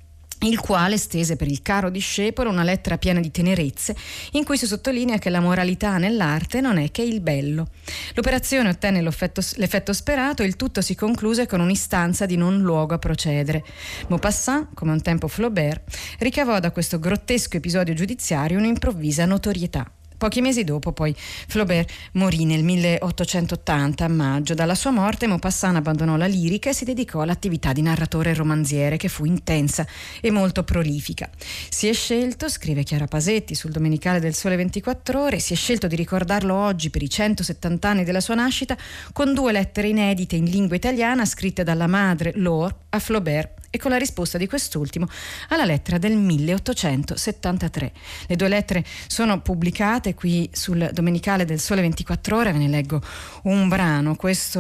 il 0.44 0.60
quale 0.60 0.98
stese 0.98 1.36
per 1.36 1.48
il 1.48 1.62
caro 1.62 1.90
discepolo 1.90 2.50
una 2.50 2.64
lettera 2.64 2.98
piena 2.98 3.20
di 3.20 3.32
tenerezze 3.32 3.96
in 4.32 4.44
cui 4.44 4.58
si 4.58 4.66
sottolinea 4.66 5.18
che 5.18 5.30
la 5.30 5.40
moralità 5.40 5.98
nell'arte 5.98 6.62
non 6.62 6.78
è 6.78 6.92
che 6.92 7.04
il 7.04 7.22
bello. 7.22 7.68
L'operazione 8.16 8.70
ottenne 8.70 9.02
l'effetto 9.02 9.94
sperato 9.94 10.44
e 10.44 10.48
il 10.48 10.56
tutto 10.56 10.82
si 10.82 10.96
concluse 10.96 11.46
con 11.46 11.60
un'istanza 11.60 12.26
di 12.26 12.38
non 12.38 12.60
luogo 12.60 12.94
a 12.94 13.00
procedere. 13.00 13.64
Maupassant, 14.08 14.70
come 14.74 14.92
un 14.92 15.02
tempo 15.02 15.28
Flaubert, 15.28 15.96
ricavò 16.20 16.60
da 16.60 16.72
questo 16.72 17.00
grottesco 17.00 17.58
episodio 17.58 17.94
giudiziario 17.94 18.58
un'improvvisa 18.58 19.26
notorietà. 19.26 19.90
Pochi 20.22 20.42
mesi 20.42 20.64
dopo 20.64 20.92
poi 20.92 21.16
Flaubert 21.18 21.92
morì 22.12 22.46
nel 22.46 22.64
1880 22.64 24.06
a 24.06 24.08
maggio. 24.08 24.54
Dalla 24.54 24.76
sua 24.76 24.92
morte 24.92 25.26
Maupassant 25.26 25.76
abbandonò 25.78 26.16
la 26.16 26.28
lirica 26.28 26.70
e 26.70 26.74
si 26.74 26.86
dedicò 26.86 27.22
all'attività 27.22 27.74
di 27.74 27.82
narratore 27.82 28.30
e 28.30 28.34
romanziere 28.36 28.98
che 28.98 29.08
fu 29.08 29.26
intensa 29.26 29.84
e 30.22 30.30
molto 30.30 30.64
prolifica. 30.64 31.28
Si 31.70 31.88
è 31.88 31.94
scelto, 31.94 32.50
scrive 32.50 32.84
Chiara 32.84 33.08
Pasetti 33.08 33.56
sul 33.56 33.72
Domenicale 33.72 34.20
del 34.20 34.36
Sole 34.36 34.58
24 34.58 35.20
Ore, 35.20 35.40
si 35.40 35.54
è 35.54 35.56
scelto 35.56 35.88
di 35.88 35.96
ricordarlo 35.96 36.54
oggi 36.54 36.92
per 36.92 37.02
i 37.02 37.10
170 37.10 37.90
anni 37.90 38.04
della 38.04 38.22
sua 38.22 38.36
nascita 38.36 38.78
con 39.14 39.34
due 39.34 39.52
lettere 39.52 39.88
inedite 39.88 40.36
in 40.36 40.46
lingua 40.46 40.76
italiana 40.76 41.26
scritte 41.26 41.64
dalla 41.64 41.88
madre 41.88 42.34
Laure 42.36 42.76
a 42.90 43.00
Flaubert 43.00 43.61
e 43.72 43.80
con 43.80 43.90
la 43.90 43.98
risposta 43.98 44.38
di 44.38 44.48
quest'ultimo 44.48 45.08
alla 45.48 45.66
lettera 45.66 45.98
del 45.98 46.16
1873. 46.16 47.92
Le 48.28 48.36
due 48.36 48.48
lettere 48.48 48.86
sono 49.08 49.42
pubblicate 49.42 50.14
qui 50.14 50.48
sul 50.54 50.92
Domenicale 50.94 51.46
del 51.46 51.60
Sole 51.60 51.82
24 51.82 52.38
Ore, 52.38 52.52
ve 52.52 52.60
ne 52.60 52.68
leggo 52.68 53.02
un 53.44 53.68
brano, 53.70 54.16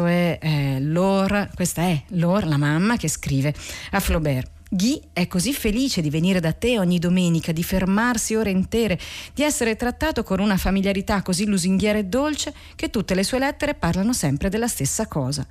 è, 0.05 0.39
eh, 0.41 0.79
Lor, 0.79 1.49
questa 1.53 1.83
è 1.83 2.01
Lor, 2.09 2.47
la 2.47 2.57
mamma, 2.57 2.97
che 2.97 3.09
scrive 3.09 3.53
a 3.91 3.99
Flaubert. 3.99 4.60
Guy 4.73 5.01
è 5.11 5.27
così 5.27 5.51
felice 5.53 5.99
di 5.99 6.09
venire 6.09 6.39
da 6.39 6.53
te 6.53 6.79
ogni 6.79 6.97
domenica, 6.97 7.51
di 7.51 7.61
fermarsi 7.61 8.35
ore 8.35 8.51
intere, 8.51 8.97
di 9.33 9.43
essere 9.43 9.75
trattato 9.75 10.23
con 10.23 10.39
una 10.39 10.55
familiarità 10.55 11.21
così 11.23 11.45
lusinghiera 11.45 11.97
e 11.97 12.05
dolce 12.05 12.53
che 12.75 12.89
tutte 12.89 13.13
le 13.13 13.23
sue 13.23 13.39
lettere 13.39 13.73
parlano 13.73 14.13
sempre 14.13 14.47
della 14.47 14.69
stessa 14.69 15.07
cosa. 15.07 15.45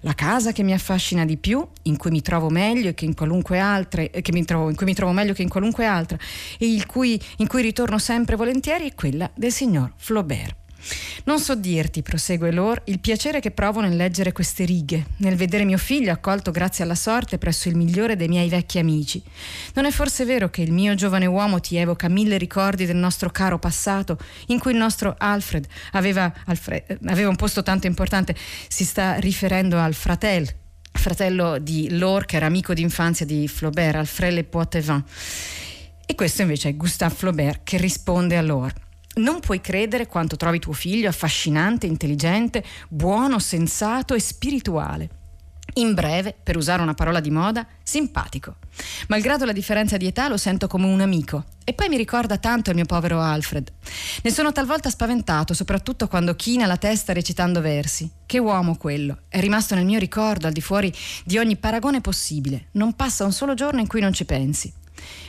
La 0.00 0.14
casa 0.14 0.52
che 0.52 0.62
mi 0.62 0.72
affascina 0.72 1.26
di 1.26 1.36
più, 1.36 1.62
in 1.82 1.98
cui 1.98 2.10
mi 2.10 2.22
trovo 2.22 2.48
meglio 2.48 2.94
che 2.94 3.04
in 3.04 3.14
qualunque 3.14 3.58
altra, 3.58 4.00
eh, 4.00 4.22
mi 4.32 4.44
trovo, 4.46 4.70
in 4.70 4.74
cui 4.74 4.86
mi 4.86 4.94
trovo 4.94 5.12
meglio 5.12 5.34
che 5.34 5.42
in 5.42 5.50
qualunque 5.50 5.84
altra 5.84 6.16
e 6.56 6.82
cui, 6.86 7.20
in 7.36 7.48
cui 7.48 7.60
ritorno 7.60 7.98
sempre 7.98 8.36
volentieri 8.36 8.88
è 8.88 8.94
quella 8.94 9.30
del 9.34 9.52
signor 9.52 9.92
Flaubert. 9.96 10.61
Non 11.24 11.38
so 11.38 11.54
dirti, 11.54 12.02
prosegue 12.02 12.50
Lor, 12.50 12.82
il 12.86 12.98
piacere 12.98 13.40
che 13.40 13.50
provo 13.50 13.80
nel 13.80 13.96
leggere 13.96 14.32
queste 14.32 14.64
righe, 14.64 15.06
nel 15.18 15.36
vedere 15.36 15.64
mio 15.64 15.78
figlio 15.78 16.12
accolto 16.12 16.50
grazie 16.50 16.84
alla 16.84 16.94
sorte 16.94 17.38
presso 17.38 17.68
il 17.68 17.76
migliore 17.76 18.16
dei 18.16 18.28
miei 18.28 18.48
vecchi 18.48 18.78
amici. 18.78 19.22
Non 19.74 19.84
è 19.84 19.90
forse 19.90 20.24
vero 20.24 20.50
che 20.50 20.62
il 20.62 20.72
mio 20.72 20.94
giovane 20.94 21.26
uomo 21.26 21.60
ti 21.60 21.76
evoca 21.76 22.08
mille 22.08 22.38
ricordi 22.38 22.86
del 22.86 22.96
nostro 22.96 23.30
caro 23.30 23.58
passato, 23.58 24.18
in 24.46 24.58
cui 24.58 24.72
il 24.72 24.78
nostro 24.78 25.14
Alfred 25.16 25.66
aveva, 25.92 26.32
Alfred, 26.46 26.98
aveva 27.06 27.28
un 27.28 27.36
posto 27.36 27.62
tanto 27.62 27.86
importante, 27.86 28.34
si 28.68 28.84
sta 28.84 29.14
riferendo 29.14 29.78
al 29.78 29.94
fratello, 29.94 30.48
fratello 30.90 31.58
di 31.58 31.96
Lor, 31.96 32.26
che 32.26 32.36
era 32.36 32.46
amico 32.46 32.74
d'infanzia 32.74 33.24
di 33.24 33.46
Flaubert, 33.48 33.96
Alfred 33.96 34.32
Le 34.32 34.44
Poitevin. 34.44 35.04
E 36.04 36.14
questo 36.14 36.42
invece 36.42 36.70
è 36.70 36.76
Gustave 36.76 37.14
Flaubert 37.14 37.60
che 37.62 37.76
risponde 37.76 38.36
a 38.36 38.42
loro. 38.42 38.90
Non 39.14 39.40
puoi 39.40 39.60
credere 39.60 40.06
quanto 40.06 40.36
trovi 40.36 40.58
tuo 40.58 40.72
figlio 40.72 41.08
affascinante, 41.08 41.86
intelligente, 41.86 42.64
buono, 42.88 43.38
sensato 43.38 44.14
e 44.14 44.20
spirituale. 44.20 45.20
In 45.76 45.94
breve, 45.94 46.34
per 46.42 46.56
usare 46.56 46.82
una 46.82 46.92
parola 46.92 47.20
di 47.20 47.30
moda, 47.30 47.66
simpatico. 47.82 48.56
Malgrado 49.08 49.46
la 49.46 49.52
differenza 49.52 49.96
di 49.96 50.06
età 50.06 50.28
lo 50.28 50.36
sento 50.36 50.66
come 50.66 50.86
un 50.86 51.00
amico 51.00 51.44
e 51.64 51.72
poi 51.72 51.88
mi 51.88 51.96
ricorda 51.96 52.36
tanto 52.36 52.70
il 52.70 52.76
mio 52.76 52.84
povero 52.84 53.20
Alfred. 53.20 53.72
Ne 54.22 54.30
sono 54.30 54.52
talvolta 54.52 54.90
spaventato, 54.90 55.54
soprattutto 55.54 56.08
quando 56.08 56.34
china 56.34 56.66
la 56.66 56.76
testa 56.76 57.14
recitando 57.14 57.62
versi. 57.62 58.10
Che 58.26 58.38
uomo 58.38 58.76
quello! 58.76 59.20
È 59.28 59.40
rimasto 59.40 59.74
nel 59.74 59.86
mio 59.86 59.98
ricordo 59.98 60.46
al 60.46 60.52
di 60.52 60.60
fuori 60.60 60.92
di 61.24 61.38
ogni 61.38 61.56
paragone 61.56 62.02
possibile. 62.02 62.66
Non 62.72 62.94
passa 62.94 63.24
un 63.24 63.32
solo 63.32 63.54
giorno 63.54 63.80
in 63.80 63.86
cui 63.86 64.00
non 64.00 64.12
ci 64.12 64.26
pensi. 64.26 64.72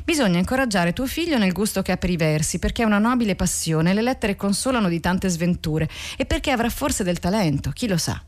Bisogna 0.03 0.39
incoraggiare 0.39 0.93
tuo 0.93 1.07
figlio 1.07 1.37
nel 1.37 1.53
gusto 1.53 1.81
che 1.81 1.91
ha 1.91 1.97
per 1.97 2.09
i 2.09 2.17
versi, 2.17 2.59
perché 2.59 2.83
è 2.83 2.85
una 2.85 2.99
nobile 2.99 3.35
passione, 3.35 3.93
le 3.93 4.01
lettere 4.01 4.35
consolano 4.35 4.89
di 4.89 4.99
tante 4.99 5.29
sventure 5.29 5.89
e 6.17 6.25
perché 6.25 6.51
avrà 6.51 6.69
forse 6.69 7.03
del 7.03 7.19
talento, 7.19 7.71
chi 7.71 7.87
lo 7.87 7.97
sa. 7.97 8.21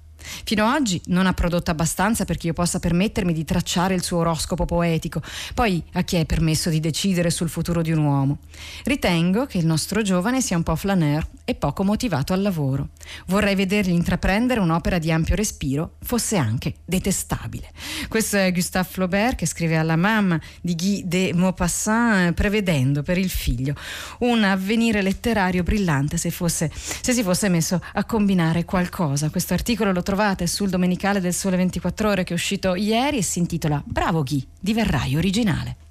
Fino 0.44 0.66
ad 0.68 0.80
oggi 0.82 1.02
non 1.06 1.28
ha 1.28 1.34
prodotto 1.34 1.72
abbastanza 1.72 2.26
perché 2.26 2.48
io 2.48 2.54
possa 2.54 2.80
permettermi 2.80 3.34
di 3.34 3.46
tracciare 3.46 3.94
il 3.94 4.04
suo 4.04 4.20
oroscopo 4.20 4.66
poetico. 4.66 5.22
Poi 5.54 5.82
a 5.94 6.02
chi 6.04 6.18
è 6.18 6.26
permesso 6.26 6.70
di 6.70 6.80
decidere 6.80 7.30
sul 7.30 7.50
futuro 7.50 7.82
di 7.82 7.92
un 7.92 8.00
uomo? 8.00 8.40
Ritengo 8.84 9.46
che 9.46 9.58
il 9.58 9.66
nostro 9.66 10.02
giovane 10.02 10.42
sia 10.42 10.58
un 10.58 10.64
po' 10.64 10.76
flaneur 10.76 11.26
e 11.46 11.56
poco 11.56 11.84
motivato 11.84 12.34
al 12.34 12.42
lavoro. 12.42 12.90
Vorrei 13.28 13.56
vedergli 13.56 13.92
intraprendere 13.92 14.60
un'opera 14.60 14.98
di 14.98 15.12
ampio 15.12 15.36
respiro, 15.36 15.96
fosse 16.02 16.38
anche 16.38 16.76
detestabile. 16.84 17.72
Questo 18.08 18.38
è 18.38 18.52
Gustave 18.52 18.88
Flaubert 18.90 19.36
che 19.36 19.46
scrive 19.46 19.78
alla 19.78 19.96
mamma 19.96 20.40
di 20.62 20.76
Guy 20.76 21.04
de 21.06 21.32
Maupassant 21.34 22.34
prevedendo 22.34 23.04
per 23.04 23.18
il 23.18 23.30
figlio 23.30 23.76
un 24.20 24.44
avvenire 24.44 25.02
letterario 25.02 25.64
brillante 25.64 26.18
se, 26.18 26.32
fosse, 26.32 26.72
se 26.74 27.14
si 27.14 27.24
fosse 27.24 27.50
messo 27.50 27.82
a 27.94 28.04
combinare 28.04 28.66
qualcosa. 28.66 29.30
Questo 29.30 29.54
articolo 29.54 29.92
lo 29.92 30.02
trovate 30.02 30.15
trovate 30.16 30.48
sul 30.48 30.70
Domenicale 30.70 31.20
del 31.20 31.34
Sole 31.34 31.58
24 31.58 32.08
Ore 32.08 32.24
che 32.24 32.32
è 32.32 32.36
uscito 32.36 32.74
ieri 32.74 33.18
e 33.18 33.22
si 33.22 33.40
intitola 33.40 33.84
Bravo 33.86 34.24
Ghi, 34.24 34.48
diverrai 34.58 35.18
originale. 35.18 35.85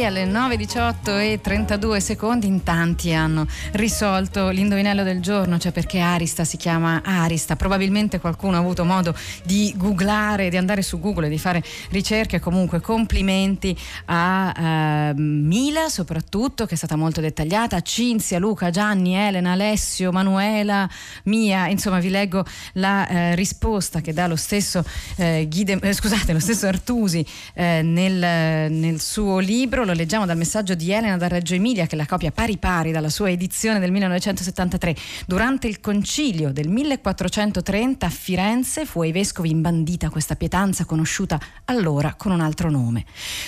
Qui 0.00 0.04
alle 0.06 0.24
9.18 0.24 1.20
e 1.20 1.40
32 1.42 2.00
secondi 2.00 2.46
in 2.46 2.62
tanti 2.62 3.12
hanno 3.12 3.46
risolto 3.72 4.48
l'indovinello 4.48 5.02
del 5.02 5.20
giorno, 5.20 5.58
cioè 5.58 5.72
perché 5.72 5.98
Arista 5.98 6.44
si 6.44 6.56
chiama 6.56 7.02
Arista. 7.04 7.54
Probabilmente 7.56 8.18
qualcuno 8.18 8.56
ha 8.56 8.60
avuto 8.60 8.84
modo 8.84 9.14
di 9.44 9.74
googlare, 9.76 10.48
di 10.48 10.56
andare 10.56 10.80
su 10.80 11.00
Google 11.00 11.26
e 11.26 11.28
di 11.28 11.38
fare 11.38 11.62
ricerche. 11.90 12.40
Comunque 12.40 12.80
complimenti 12.80 13.76
a 14.06 15.10
eh, 15.10 15.14
Mila 15.16 15.88
soprattutto, 15.88 16.64
che 16.64 16.74
è 16.74 16.76
stata 16.78 16.96
molto 16.96 17.20
dettagliata, 17.20 17.76
a 17.76 17.82
Cinzia, 17.82 18.38
Luca, 18.38 18.70
Gianni, 18.70 19.14
Elena, 19.14 19.52
Alessio, 19.52 20.12
Manuela, 20.12 20.88
Mia. 21.24 21.66
Insomma 21.66 21.98
vi 21.98 22.08
leggo 22.08 22.44
la 22.74 23.06
eh, 23.06 23.34
risposta 23.34 24.00
che 24.00 24.14
dà 24.14 24.26
lo 24.26 24.36
stesso, 24.36 24.82
eh, 25.16 25.46
Guide, 25.50 25.78
eh, 25.82 25.92
scusate, 25.92 26.32
lo 26.32 26.40
stesso 26.40 26.66
Artusi 26.66 27.26
eh, 27.52 27.82
nel, 27.82 28.70
nel 28.72 29.00
suo 29.00 29.38
libro 29.40 29.80
libro 29.80 29.89
lo 29.90 29.96
leggiamo 29.96 30.24
dal 30.24 30.36
messaggio 30.36 30.74
di 30.74 30.92
Elena 30.92 31.16
da 31.16 31.26
Reggio 31.26 31.54
Emilia 31.54 31.86
che 31.86 31.96
la 31.96 32.06
copia 32.06 32.30
pari 32.30 32.58
pari 32.58 32.92
dalla 32.92 33.08
sua 33.08 33.30
edizione 33.30 33.80
del 33.80 33.90
1973. 33.90 34.94
Durante 35.26 35.66
il 35.66 35.80
concilio 35.80 36.52
del 36.52 36.68
1430 36.68 38.06
a 38.06 38.08
Firenze 38.08 38.86
fu 38.86 39.02
ai 39.02 39.10
vescovi 39.10 39.50
imbandita 39.50 40.08
questa 40.08 40.36
pietanza 40.36 40.84
conosciuta 40.84 41.40
allora 41.64 42.14
con 42.14 42.30
un 42.30 42.40
altro 42.40 42.70
nome. 42.70 43.04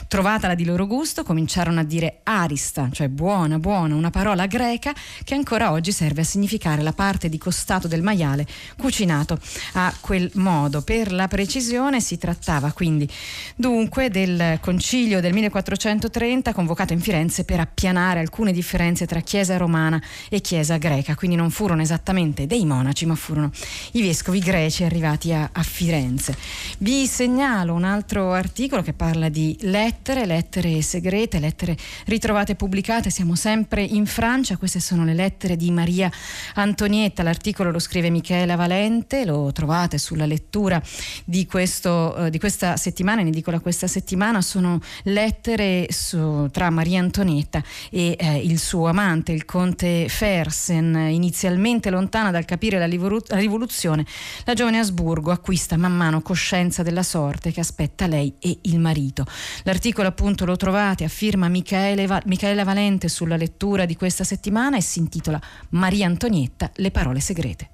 Trovatala 0.08 0.54
di 0.56 0.64
loro 0.64 0.86
gusto 0.86 1.22
cominciarono 1.22 1.78
a 1.78 1.84
dire 1.84 2.20
arista, 2.24 2.88
cioè 2.90 3.08
buona, 3.08 3.60
buona, 3.60 3.94
una 3.94 4.10
parola 4.10 4.46
greca 4.46 4.92
che 5.22 5.34
ancora 5.34 5.70
oggi 5.70 5.92
serve 5.92 6.22
a 6.22 6.24
significare 6.24 6.82
la 6.82 6.92
parte 6.92 7.28
di 7.28 7.38
costato 7.38 7.86
del 7.86 8.02
maiale 8.02 8.46
cucinato 8.76 9.38
a 9.74 9.94
quel 10.00 10.28
modo. 10.34 10.82
Per 10.82 11.12
la 11.12 11.28
precisione 11.28 12.00
si 12.00 12.18
trattava 12.18 12.72
quindi 12.72 13.08
dunque 13.54 14.10
del 14.10 14.58
concilio 14.60 15.20
del 15.20 15.32
1430 15.32 16.30
30 16.32 16.54
convocato 16.54 16.94
in 16.94 17.00
Firenze 17.00 17.44
per 17.44 17.60
appianare 17.60 18.18
alcune 18.18 18.52
differenze 18.52 19.06
tra 19.06 19.20
Chiesa 19.20 19.58
romana 19.58 20.00
e 20.30 20.40
Chiesa 20.40 20.78
greca, 20.78 21.14
quindi 21.14 21.36
non 21.36 21.50
furono 21.50 21.82
esattamente 21.82 22.46
dei 22.46 22.64
monaci, 22.64 23.04
ma 23.04 23.14
furono 23.14 23.50
i 23.92 24.00
vescovi 24.00 24.38
greci 24.38 24.82
arrivati 24.82 25.34
a, 25.34 25.50
a 25.52 25.62
Firenze. 25.62 26.34
Vi 26.78 27.06
segnalo 27.06 27.74
un 27.74 27.84
altro 27.84 28.32
articolo 28.32 28.80
che 28.80 28.94
parla 28.94 29.28
di 29.28 29.58
lettere, 29.60 30.24
lettere 30.24 30.80
segrete, 30.80 31.38
lettere 31.38 31.76
ritrovate 32.06 32.54
pubblicate, 32.54 33.10
siamo 33.10 33.34
sempre 33.34 33.82
in 33.82 34.06
Francia, 34.06 34.56
queste 34.56 34.80
sono 34.80 35.04
le 35.04 35.12
lettere 35.12 35.56
di 35.56 35.70
Maria 35.70 36.10
Antonietta, 36.54 37.22
l'articolo 37.22 37.70
lo 37.70 37.78
scrive 37.78 38.08
Michela 38.08 38.56
Valente, 38.56 39.26
lo 39.26 39.52
trovate 39.52 39.98
sulla 39.98 40.24
lettura 40.24 40.82
di, 41.24 41.44
questo, 41.44 42.16
eh, 42.16 42.30
di 42.30 42.38
questa 42.38 42.78
settimana, 42.78 43.20
in 43.20 43.26
edicola 43.26 43.60
questa 43.60 43.86
settimana, 43.86 44.40
sono 44.40 44.80
lettere 45.02 45.88
su, 45.90 46.11
tra 46.50 46.70
Maria 46.70 47.00
Antonietta 47.00 47.62
e 47.90 48.16
eh, 48.18 48.36
il 48.38 48.58
suo 48.58 48.86
amante, 48.86 49.32
il 49.32 49.44
conte 49.44 50.06
Fersen. 50.08 50.94
Inizialmente 51.10 51.90
lontana 51.90 52.30
dal 52.30 52.44
capire 52.44 52.78
la, 52.78 52.86
livolu- 52.86 53.28
la 53.28 53.38
rivoluzione, 53.38 54.04
la 54.44 54.54
giovane 54.54 54.78
Asburgo 54.78 55.30
acquista 55.30 55.76
man 55.76 55.94
mano 55.96 56.22
coscienza 56.22 56.82
della 56.82 57.02
sorte 57.02 57.52
che 57.52 57.60
aspetta 57.60 58.06
lei 58.06 58.34
e 58.38 58.58
il 58.62 58.78
marito. 58.78 59.24
L'articolo 59.64 60.08
appunto 60.08 60.44
lo 60.44 60.56
trovate 60.56 61.04
a 61.04 61.08
Michele 61.48 62.06
Va- 62.06 62.22
Michaela 62.26 62.64
Valente 62.64 63.08
sulla 63.08 63.36
lettura 63.36 63.86
di 63.86 63.96
questa 63.96 64.24
settimana 64.24 64.76
e 64.76 64.82
si 64.82 64.98
intitola 64.98 65.40
Maria 65.70 66.06
Antonietta, 66.06 66.70
le 66.76 66.90
parole 66.90 67.20
segrete. 67.20 67.70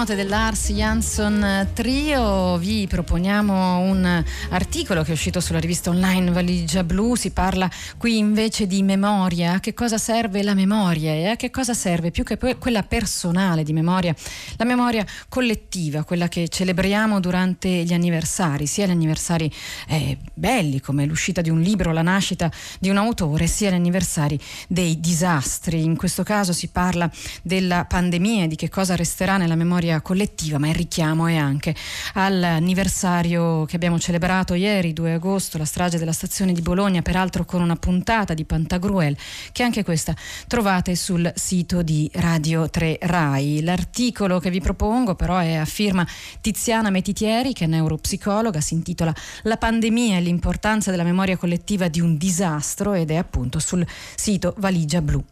Note 0.00 0.14
dell'Ars 0.14 0.70
Jansson 0.70 1.68
Trio 1.74 2.56
vi 2.56 2.86
proponiamo 2.86 3.80
un 3.80 4.24
articolo 4.48 5.02
che 5.02 5.10
è 5.10 5.12
uscito 5.12 5.40
sulla 5.40 5.58
rivista 5.58 5.90
online 5.90 6.30
Valigia 6.30 6.82
Blu, 6.84 7.16
si 7.16 7.32
parla 7.32 7.70
qui 7.98 8.16
invece 8.16 8.66
di 8.66 8.82
memoria, 8.82 9.52
a 9.52 9.60
che 9.60 9.74
cosa 9.74 9.98
serve 9.98 10.42
la 10.42 10.54
memoria? 10.54 11.12
E 11.12 11.26
a 11.26 11.36
che 11.36 11.50
cosa 11.50 11.74
serve 11.74 12.10
più 12.10 12.24
che 12.24 12.38
quella 12.38 12.82
personale 12.82 13.62
di 13.62 13.74
memoria, 13.74 14.14
la 14.56 14.64
memoria 14.64 15.04
collettiva, 15.28 16.02
quella 16.02 16.28
che 16.28 16.48
celebriamo 16.48 17.20
durante 17.20 17.68
gli 17.68 17.92
anniversari, 17.92 18.64
sia 18.64 18.86
gli 18.86 18.92
anniversari 18.92 19.52
eh, 19.88 20.16
belli 20.32 20.80
come 20.80 21.04
l'uscita 21.04 21.42
di 21.42 21.50
un 21.50 21.60
libro, 21.60 21.92
la 21.92 22.00
nascita 22.00 22.50
di 22.78 22.88
un 22.88 22.96
autore, 22.96 23.46
sia 23.46 23.68
gli 23.68 23.74
anniversari 23.74 24.40
dei 24.66 24.98
disastri. 24.98 25.84
In 25.84 25.98
questo 25.98 26.22
caso 26.22 26.54
si 26.54 26.68
parla 26.68 27.10
della 27.42 27.84
pandemia, 27.84 28.46
di 28.46 28.56
che 28.56 28.70
cosa 28.70 28.96
resterà 28.96 29.36
nella 29.36 29.56
memoria 29.56 29.88
collettiva, 30.00 30.58
ma 30.58 30.68
il 30.68 30.74
richiamo 30.74 31.26
è 31.26 31.36
anche 31.36 31.74
all'anniversario 32.14 33.64
che 33.64 33.76
abbiamo 33.76 33.98
celebrato 33.98 34.54
ieri, 34.54 34.92
2 34.92 35.14
agosto, 35.14 35.58
la 35.58 35.64
strage 35.64 35.98
della 35.98 36.12
stazione 36.12 36.52
di 36.52 36.60
Bologna, 36.62 37.02
peraltro 37.02 37.44
con 37.44 37.62
una 37.62 37.76
puntata 37.76 38.34
di 38.34 38.44
Pantagruel, 38.44 39.16
che 39.52 39.62
anche 39.62 39.82
questa 39.82 40.14
trovate 40.46 40.94
sul 40.94 41.32
sito 41.34 41.82
di 41.82 42.08
Radio 42.14 42.70
3 42.70 42.98
Rai. 43.00 43.62
L'articolo 43.62 44.38
che 44.38 44.50
vi 44.50 44.60
propongo 44.60 45.14
però 45.14 45.38
è 45.38 45.54
a 45.54 45.64
firma 45.64 46.06
Tiziana 46.40 46.90
Metitieri, 46.90 47.52
che 47.52 47.64
è 47.64 47.66
neuropsicologa, 47.66 48.60
si 48.60 48.74
intitola 48.74 49.14
La 49.42 49.56
pandemia 49.56 50.18
e 50.18 50.20
l'importanza 50.20 50.90
della 50.90 51.04
memoria 51.04 51.36
collettiva 51.36 51.88
di 51.88 52.00
un 52.00 52.16
disastro 52.16 52.92
ed 52.92 53.10
è 53.10 53.16
appunto 53.16 53.58
sul 53.58 53.86
sito 54.14 54.54
Valigia 54.58 55.00
Blu. 55.00 55.24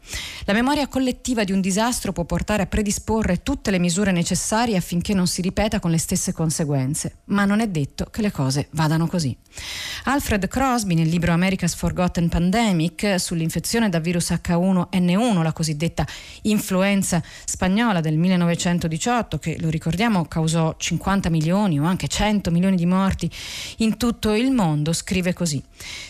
La 0.47 0.55
memoria 0.55 0.89
collettiva 0.89 1.45
di 1.45 1.53
un 1.53 1.61
disastro 1.61 2.13
può 2.13 2.25
portare 2.25 2.63
a 2.63 2.67
predisporre 2.67 3.43
tutte 3.43 3.71
le 3.71 3.79
misure 3.79 4.11
necessarie 4.11 4.47
affinché 4.57 5.13
non 5.13 5.27
si 5.27 5.43
ripeta 5.43 5.79
con 5.79 5.91
le 5.91 5.99
stesse 5.99 6.33
conseguenze, 6.33 7.19
ma 7.27 7.45
non 7.45 7.61
è 7.61 7.69
detto 7.69 8.07
che 8.07 8.23
le 8.23 8.31
cose 8.31 8.69
vadano 8.71 9.07
così. 9.07 9.37
Alfred 10.05 10.49
Crosby 10.49 10.95
nel 10.95 11.09
libro 11.09 11.33
America's 11.33 11.75
Forgotten 11.75 12.31
Pandemic 12.31 13.21
sull'infezione 13.21 13.91
da 13.91 13.99
virus 13.99 14.31
H1N1, 14.31 15.43
la 15.43 15.53
cosiddetta 15.53 16.07
influenza 16.43 17.23
spagnola 17.45 18.01
del 18.01 18.17
1918, 18.17 19.39
che 19.39 19.59
lo 19.61 19.69
ricordiamo 19.69 20.25
causò 20.25 20.75
50 20.79 21.29
milioni 21.29 21.79
o 21.79 21.85
anche 21.85 22.09
100 22.09 22.51
milioni 22.51 22.77
di 22.77 22.87
morti 22.87 23.31
in 23.79 23.99
tutto 23.99 24.33
il 24.33 24.51
mondo, 24.51 24.95
scrive 24.95 25.35
così. 25.35 25.63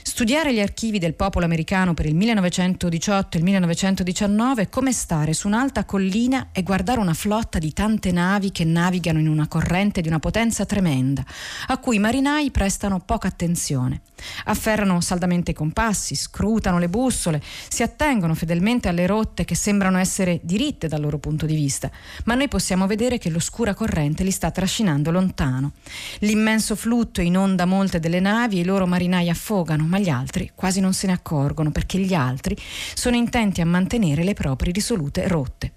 Studiare 0.02 0.54
gli 0.54 0.60
archivi 0.60 1.00
del 1.00 1.14
popolo 1.14 1.44
americano 1.44 1.92
per 1.94 2.06
il 2.06 2.14
1918 2.14 3.36
e 3.36 3.38
il 3.38 3.44
1919 3.44 4.62
è 4.62 4.68
come 4.68 4.92
stare 4.92 5.32
su 5.32 5.48
un'alta 5.48 5.84
collina 5.84 6.50
e 6.52 6.62
guardare 6.62 7.00
una 7.00 7.14
flotta 7.14 7.58
di 7.58 7.72
tante 7.72 8.12
navi 8.12 8.26
che 8.52 8.64
navigano 8.64 9.18
in 9.18 9.28
una 9.28 9.48
corrente 9.48 10.00
di 10.00 10.08
una 10.08 10.18
potenza 10.18 10.64
tremenda, 10.66 11.24
a 11.68 11.78
cui 11.78 11.96
i 11.96 11.98
marinai 11.98 12.50
prestano 12.50 13.00
poca 13.00 13.28
attenzione. 13.28 14.02
Afferrano 14.44 15.00
saldamente 15.00 15.52
i 15.52 15.54
compassi, 15.54 16.14
scrutano 16.14 16.78
le 16.78 16.88
bussole, 16.88 17.42
si 17.68 17.82
attengono 17.82 18.34
fedelmente 18.34 18.88
alle 18.88 19.06
rotte 19.06 19.44
che 19.44 19.54
sembrano 19.54 19.98
essere 19.98 20.40
diritte 20.42 20.88
dal 20.88 21.00
loro 21.00 21.18
punto 21.18 21.46
di 21.46 21.54
vista, 21.54 21.90
ma 22.24 22.34
noi 22.34 22.48
possiamo 22.48 22.86
vedere 22.86 23.18
che 23.18 23.30
l'oscura 23.30 23.74
corrente 23.74 24.24
li 24.24 24.30
sta 24.30 24.50
trascinando 24.50 25.10
lontano. 25.10 25.72
L'immenso 26.20 26.76
flutto 26.76 27.20
inonda 27.20 27.64
molte 27.64 28.00
delle 28.00 28.20
navi 28.20 28.58
e 28.58 28.60
i 28.60 28.64
loro 28.64 28.86
marinai 28.86 29.30
affogano, 29.30 29.86
ma 29.86 29.98
gli 29.98 30.10
altri 30.10 30.50
quasi 30.54 30.80
non 30.80 30.92
se 30.92 31.06
ne 31.06 31.14
accorgono 31.14 31.70
perché 31.70 31.98
gli 31.98 32.14
altri 32.14 32.56
sono 32.94 33.16
intenti 33.16 33.60
a 33.60 33.66
mantenere 33.66 34.24
le 34.24 34.34
proprie 34.34 34.72
risolute 34.72 35.26
rotte. 35.28 35.72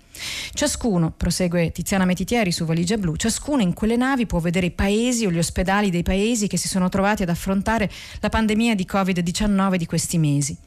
Ciascuno, 0.53 1.13
prosegue 1.15 1.71
Tiziana 1.71 2.05
Metitieri 2.05 2.51
su 2.51 2.65
Valigia 2.65 2.97
Blu, 2.97 3.15
ciascuno 3.15 3.61
in 3.61 3.73
quelle 3.73 3.95
navi 3.95 4.25
può 4.25 4.39
vedere 4.39 4.67
i 4.67 4.71
paesi 4.71 5.25
o 5.25 5.31
gli 5.31 5.37
ospedali 5.37 5.89
dei 5.89 6.03
paesi 6.03 6.47
che 6.47 6.57
si 6.57 6.67
sono 6.67 6.89
trovati 6.89 7.23
ad 7.23 7.29
affrontare 7.29 7.89
la 8.19 8.29
pandemia 8.29 8.75
di 8.75 8.87
Covid-19 8.89 9.75
di 9.75 9.85
questi 9.85 10.17
mesi. 10.17 10.57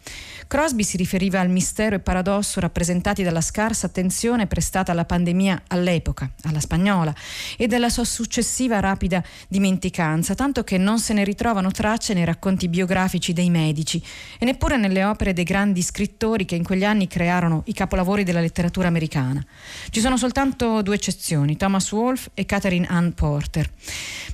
Crosby 0.47 0.83
si 0.83 0.97
riferiva 0.97 1.41
al 1.41 1.49
mistero 1.49 1.97
e 1.97 2.01
paradosso 2.01 2.61
rappresentati 2.61 3.23
dalla 3.23 3.41
scarsa 3.41 3.87
attenzione 3.87 4.47
prestata 4.47 4.93
alla 4.93 5.05
pandemia 5.05 5.63
all'epoca, 5.69 6.31
alla 6.45 6.61
spagnola, 6.61 7.15
e 7.57 7.67
della 7.67 7.89
sua 7.89 8.05
successiva 8.05 8.81
rapida 8.81 9.23
dimenticanza, 9.49 10.35
tanto 10.35 10.65
che 10.65 10.79
non 10.79 10.99
se 10.99 11.13
ne 11.13 11.25
ritrovano 11.25 11.71
tracce 11.71 12.15
nei 12.15 12.25
racconti 12.25 12.69
biografici 12.69 13.33
dei 13.33 13.51
medici 13.51 14.03
e 14.39 14.45
neppure 14.45 14.77
nelle 14.77 15.05
opere 15.05 15.33
dei 15.33 15.45
grandi 15.45 15.83
scrittori 15.83 16.45
che 16.45 16.55
in 16.55 16.65
quegli 16.65 16.85
anni 16.85 17.07
crearono 17.09 17.63
i 17.67 17.73
capolavori 17.73 18.25
della 18.25 18.41
letteratura 18.41 18.89
americana. 18.89 19.45
Ci 19.91 20.01
sono 20.01 20.17
soltanto 20.17 20.83
due 20.83 20.95
eccezioni, 20.95 21.57
Thomas 21.57 21.91
Wolfe 21.93 22.31
e 22.35 22.47
Catherine 22.47 22.87
Ann 22.89 23.11
Porter. 23.11 23.71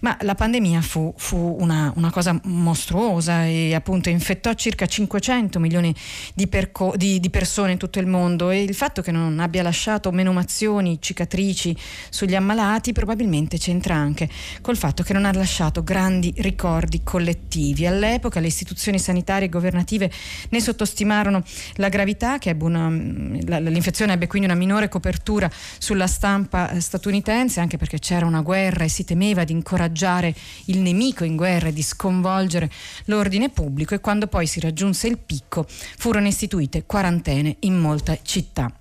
Ma 0.01 0.17
la 0.23 0.35
pandemia 0.35 0.81
fu, 0.81 1.13
fu 1.17 1.57
una, 1.59 1.93
una, 1.97 2.11
cosa 2.11 2.39
mostruosa 2.45 3.45
e 3.45 3.75
appunto 3.75 4.09
infettò 4.09 4.53
circa 4.55 4.87
500 4.87 5.59
milioni 5.59 5.95
di, 6.35 6.47
perco- 6.47 6.95
di, 6.97 7.21
di, 7.21 7.31
persone 7.31 7.73
in 7.73 7.79
tutto 7.79 7.99
il 7.99 8.07
mondo 8.07 8.51
e 8.51 8.63
il 8.63 8.75
fatto 8.75 9.03
che 9.03 9.11
non 9.11 9.39
abbia 9.41 9.63
lasciato 9.63 10.11
menomazioni, 10.11 10.99
cicatrici 11.01 11.77
sugli 12.09 12.35
ammalati 12.35 12.93
probabilmente 12.93 13.59
c'entra 13.59 13.95
anche 13.95 14.29
col 14.61 14.77
fatto 14.77 15.03
che 15.03 15.13
non 15.13 15.25
ha 15.25 15.33
lasciato 15.33 15.83
grandi 15.83 16.33
ricordi 16.39 17.03
collettivi. 17.03 17.87
All'epoca 17.87 18.41
le 18.41 18.47
istituzioni 18.47 18.99
sanitarie 18.99 19.47
e 19.47 19.51
governative 19.51 20.11
ne 20.49 20.61
sottostimarono 20.61 21.43
la 21.75 21.89
gravità, 21.89 22.39
che 22.39 22.51
ebbe 22.51 22.65
una, 22.65 22.89
l'infezione 22.89 24.13
ebbe 24.13 24.27
quindi 24.27 24.49
una 24.49 24.57
minore 24.57 24.89
copertura 24.89 25.51
sulla 25.79 26.07
stampa 26.07 26.71
eh, 26.71 26.81
statunitense, 26.81 27.61
anche 27.61 27.77
perché 27.77 27.99
c'era 27.99 28.27
una 28.27 28.43
guerra 28.43 28.85
e 28.85 28.89
si 28.89 29.05
temeva 29.05 29.45
di 29.45 29.53
incoraggiare 29.53 30.35
il 30.67 30.79
nemico 30.79 31.25
in 31.25 31.37
guerra 31.37 31.69
e 31.69 31.73
di 31.73 31.83
sconvolgere 31.83 32.71
l'ordine 33.07 33.49
pubblico 33.51 33.95
e 33.95 34.01
quando 34.01 34.27
poi 34.27 34.47
si 34.47 34.61
raggiunse 34.61 35.09
il 35.09 35.19
picco 35.19 35.67
furono 35.97 36.27
istituite 36.27 36.85
quarantene 36.87 37.57
in 37.61 37.79
molte 37.79 38.21
città. 38.23 38.80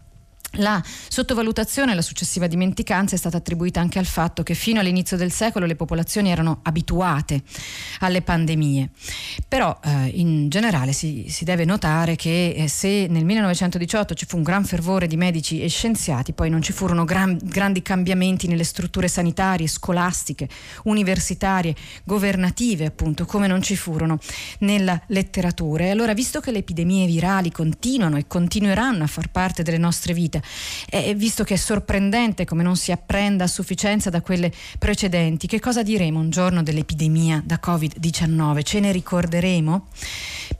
La 0.53 0.81
sottovalutazione 0.83 1.91
e 1.91 1.95
la 1.95 2.01
successiva 2.01 2.47
dimenticanza 2.47 3.13
è 3.13 3.19
stata 3.19 3.37
attribuita 3.37 3.79
anche 3.79 3.99
al 3.99 4.07
fatto 4.07 4.41
che 4.41 4.55
fino 4.55 4.79
all'inizio 4.79 5.15
del 5.15 5.31
secolo 5.31 5.67
le 5.67 5.75
popolazioni 5.75 6.31
erano 6.31 6.61
abituate 6.63 7.43
alle 7.99 8.23
pandemie. 8.23 8.89
Però 9.47 9.79
eh, 9.83 10.07
in 10.15 10.49
generale 10.49 10.91
si, 10.91 11.27
si, 11.29 11.43
deve 11.43 11.65
notare 11.65 12.15
che 12.15 12.49
eh, 12.49 12.67
se 12.67 13.05
nel 13.07 13.25
1918 13.25 14.15
ci 14.15 14.25
fu 14.25 14.37
un 14.37 14.43
gran 14.43 14.65
fervore 14.65 15.05
di 15.05 15.17
medici 15.17 15.61
e 15.61 15.67
scienziati, 15.67 16.33
poi 16.33 16.49
non 16.49 16.63
ci 16.63 16.73
furono 16.73 17.05
gran, 17.05 17.37
grandi 17.41 17.83
cambiamenti 17.83 18.47
nelle 18.47 18.63
strutture 18.63 19.07
sanitarie, 19.07 19.67
scolastiche, 19.67 20.49
universitarie, 20.85 21.75
governative, 22.03 22.85
appunto, 22.85 23.25
come 23.25 23.45
non 23.45 23.61
ci 23.61 23.75
furono 23.75 24.17
nella 24.59 24.99
letteratura. 25.07 25.83
E 25.83 25.89
allora, 25.91 26.13
visto 26.13 26.39
che 26.39 26.51
le 26.51 26.59
epidemie 26.59 27.05
virali 27.05 27.51
continuano 27.51 28.17
e 28.17 28.25
continueranno 28.25 29.03
a 29.03 29.07
far 29.07 29.29
parte 29.29 29.61
delle 29.61 29.77
nostre 29.77 30.13
vite, 30.13 30.38
eh, 30.89 31.13
visto 31.15 31.43
che 31.43 31.55
è 31.55 31.57
sorprendente 31.57 32.45
come 32.45 32.63
non 32.63 32.75
si 32.75 32.91
apprenda 32.91 33.45
a 33.45 33.47
sufficienza 33.47 34.09
da 34.09 34.21
quelle 34.21 34.51
precedenti. 34.77 35.47
Che 35.47 35.59
cosa 35.59 35.83
diremo 35.83 36.19
un 36.19 36.29
giorno 36.29 36.63
dell'epidemia 36.63 37.41
da 37.45 37.59
Covid-19? 37.63 38.63
Ce 38.63 38.79
ne 38.79 38.91
ricorderemo? 38.91 39.87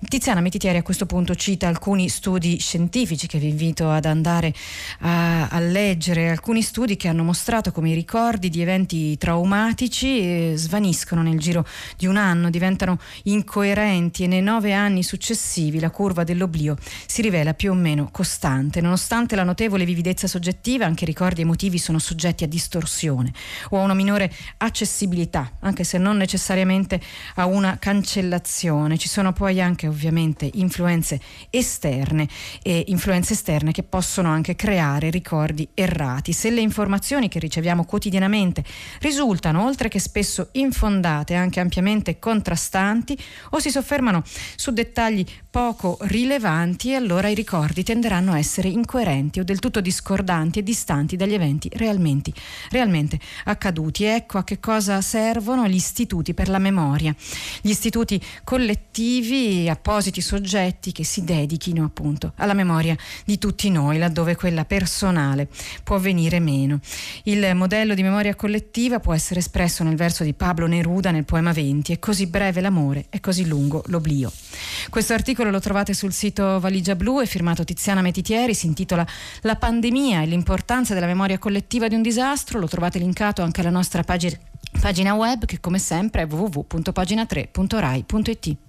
Tiziana 0.07 0.39
Metitieri 0.39 0.77
a 0.77 0.83
questo 0.83 1.05
punto 1.05 1.35
cita 1.35 1.67
alcuni 1.67 2.09
studi 2.09 2.57
scientifici 2.59 3.27
che 3.27 3.37
vi 3.37 3.49
invito 3.49 3.89
ad 3.89 4.05
andare 4.05 4.53
a, 4.99 5.49
a 5.49 5.59
leggere, 5.59 6.29
alcuni 6.29 6.61
studi 6.61 6.95
che 6.95 7.07
hanno 7.07 7.23
mostrato 7.23 7.71
come 7.71 7.89
i 7.89 7.93
ricordi 7.93 8.49
di 8.49 8.61
eventi 8.61 9.17
traumatici 9.17 10.19
eh, 10.19 10.53
svaniscono 10.55 11.21
nel 11.21 11.39
giro 11.39 11.65
di 11.97 12.05
un 12.05 12.17
anno, 12.17 12.49
diventano 12.49 12.99
incoerenti 13.23 14.23
e 14.23 14.27
nei 14.27 14.41
nove 14.41 14.73
anni 14.73 15.03
successivi 15.03 15.79
la 15.79 15.89
curva 15.89 16.23
dell'oblio 16.23 16.77
si 17.05 17.21
rivela 17.21 17.53
più 17.53 17.71
o 17.71 17.75
meno 17.75 18.09
costante. 18.11 18.81
Nonostante 18.81 19.35
la 19.35 19.43
notevole 19.43 19.68
vividezza 19.77 20.27
soggettiva, 20.27 20.85
anche 20.85 21.03
i 21.03 21.07
ricordi 21.07 21.41
emotivi 21.41 21.77
sono 21.77 21.99
soggetti 21.99 22.43
a 22.43 22.47
distorsione 22.47 23.31
o 23.69 23.79
a 23.79 23.83
una 23.83 23.93
minore 23.93 24.31
accessibilità, 24.57 25.57
anche 25.59 25.83
se 25.83 25.97
non 25.97 26.17
necessariamente 26.17 26.99
a 27.35 27.45
una 27.45 27.77
cancellazione. 27.77 28.97
Ci 28.97 29.07
sono 29.07 29.33
poi 29.33 29.61
anche 29.61 29.87
ovviamente 29.87 30.49
influenze 30.53 31.19
esterne 31.49 32.27
e 32.61 32.85
influenze 32.87 33.33
esterne 33.33 33.71
che 33.71 33.83
possono 33.83 34.29
anche 34.29 34.55
creare 34.55 35.09
ricordi 35.09 35.67
errati. 35.73 36.33
Se 36.33 36.49
le 36.49 36.61
informazioni 36.61 37.27
che 37.29 37.39
riceviamo 37.39 37.85
quotidianamente 37.85 38.63
risultano, 38.99 39.65
oltre 39.65 39.89
che 39.89 39.99
spesso 39.99 40.49
infondate, 40.53 41.35
anche 41.35 41.59
ampiamente 41.59 42.19
contrastanti 42.19 43.17
o 43.51 43.59
si 43.59 43.69
soffermano 43.69 44.23
su 44.55 44.71
dettagli 44.71 45.25
poco 45.51 45.97
rilevanti 46.01 46.91
e 46.91 46.95
allora 46.95 47.27
i 47.27 47.33
ricordi 47.33 47.81
tenderanno 47.81 48.33
a 48.33 48.37
essere 48.37 48.67
incoerenti 48.67 49.39
o 49.39 49.43
del 49.43 49.57
tutto 49.57 49.81
discordanti 49.81 50.59
e 50.59 50.63
distanti 50.63 51.15
dagli 51.15 51.33
eventi 51.33 51.69
realmente, 51.73 52.31
realmente 52.69 53.19
accaduti. 53.45 54.03
ecco 54.03 54.37
a 54.37 54.43
che 54.43 54.59
cosa 54.59 55.01
servono 55.01 55.67
gli 55.67 55.75
istituti 55.75 56.35
per 56.35 56.49
la 56.49 56.59
memoria, 56.59 57.15
gli 57.61 57.69
istituti 57.69 58.21
collettivi, 58.43 59.67
appositi 59.67 60.21
soggetti 60.21 60.91
che 60.91 61.03
si 61.03 61.23
dedichino 61.23 61.83
appunto 61.83 62.33
alla 62.35 62.53
memoria 62.53 62.95
di 63.25 63.39
tutti 63.39 63.71
noi, 63.71 63.97
laddove 63.97 64.35
quella 64.35 64.65
personale 64.65 65.47
può 65.83 65.97
venire 65.97 66.39
meno. 66.39 66.79
Il 67.23 67.55
modello 67.55 67.95
di 67.95 68.03
memoria 68.03 68.35
collettiva 68.35 68.99
può 68.99 69.15
essere 69.15 69.39
espresso 69.39 69.83
nel 69.83 69.95
verso 69.95 70.23
di 70.23 70.33
Pablo 70.33 70.67
Neruda 70.67 71.09
nel 71.09 71.25
poema 71.25 71.51
20, 71.51 71.93
è 71.93 71.97
così 71.97 72.27
breve 72.27 72.61
l'amore, 72.61 73.05
è 73.09 73.19
così 73.19 73.47
lungo 73.47 73.81
l'oblio. 73.87 74.31
Questo 74.89 75.13
articolo 75.13 75.38
lo 75.43 75.59
trovate 75.59 75.93
sul 75.93 76.11
sito 76.11 76.59
Valigia 76.59 76.95
Blu, 76.95 77.21
è 77.21 77.25
firmato 77.25 77.63
Tiziana 77.63 78.01
Metitieri, 78.01 78.53
si 78.53 78.67
intitola 78.67 79.07
La 79.41 79.55
pandemia 79.55 80.21
e 80.21 80.25
l'importanza 80.25 80.93
della 80.93 81.05
memoria 81.05 81.37
collettiva 81.37 81.87
di 81.87 81.95
un 81.95 82.01
disastro, 82.01 82.59
lo 82.59 82.67
trovate 82.67 82.99
linkato 82.99 83.41
anche 83.41 83.61
alla 83.61 83.69
nostra 83.69 84.03
pagina 84.03 85.13
web 85.13 85.45
che 85.45 85.59
come 85.59 85.79
sempre 85.79 86.23
è 86.23 86.25
www.pagina3.rai.it. 86.25 88.68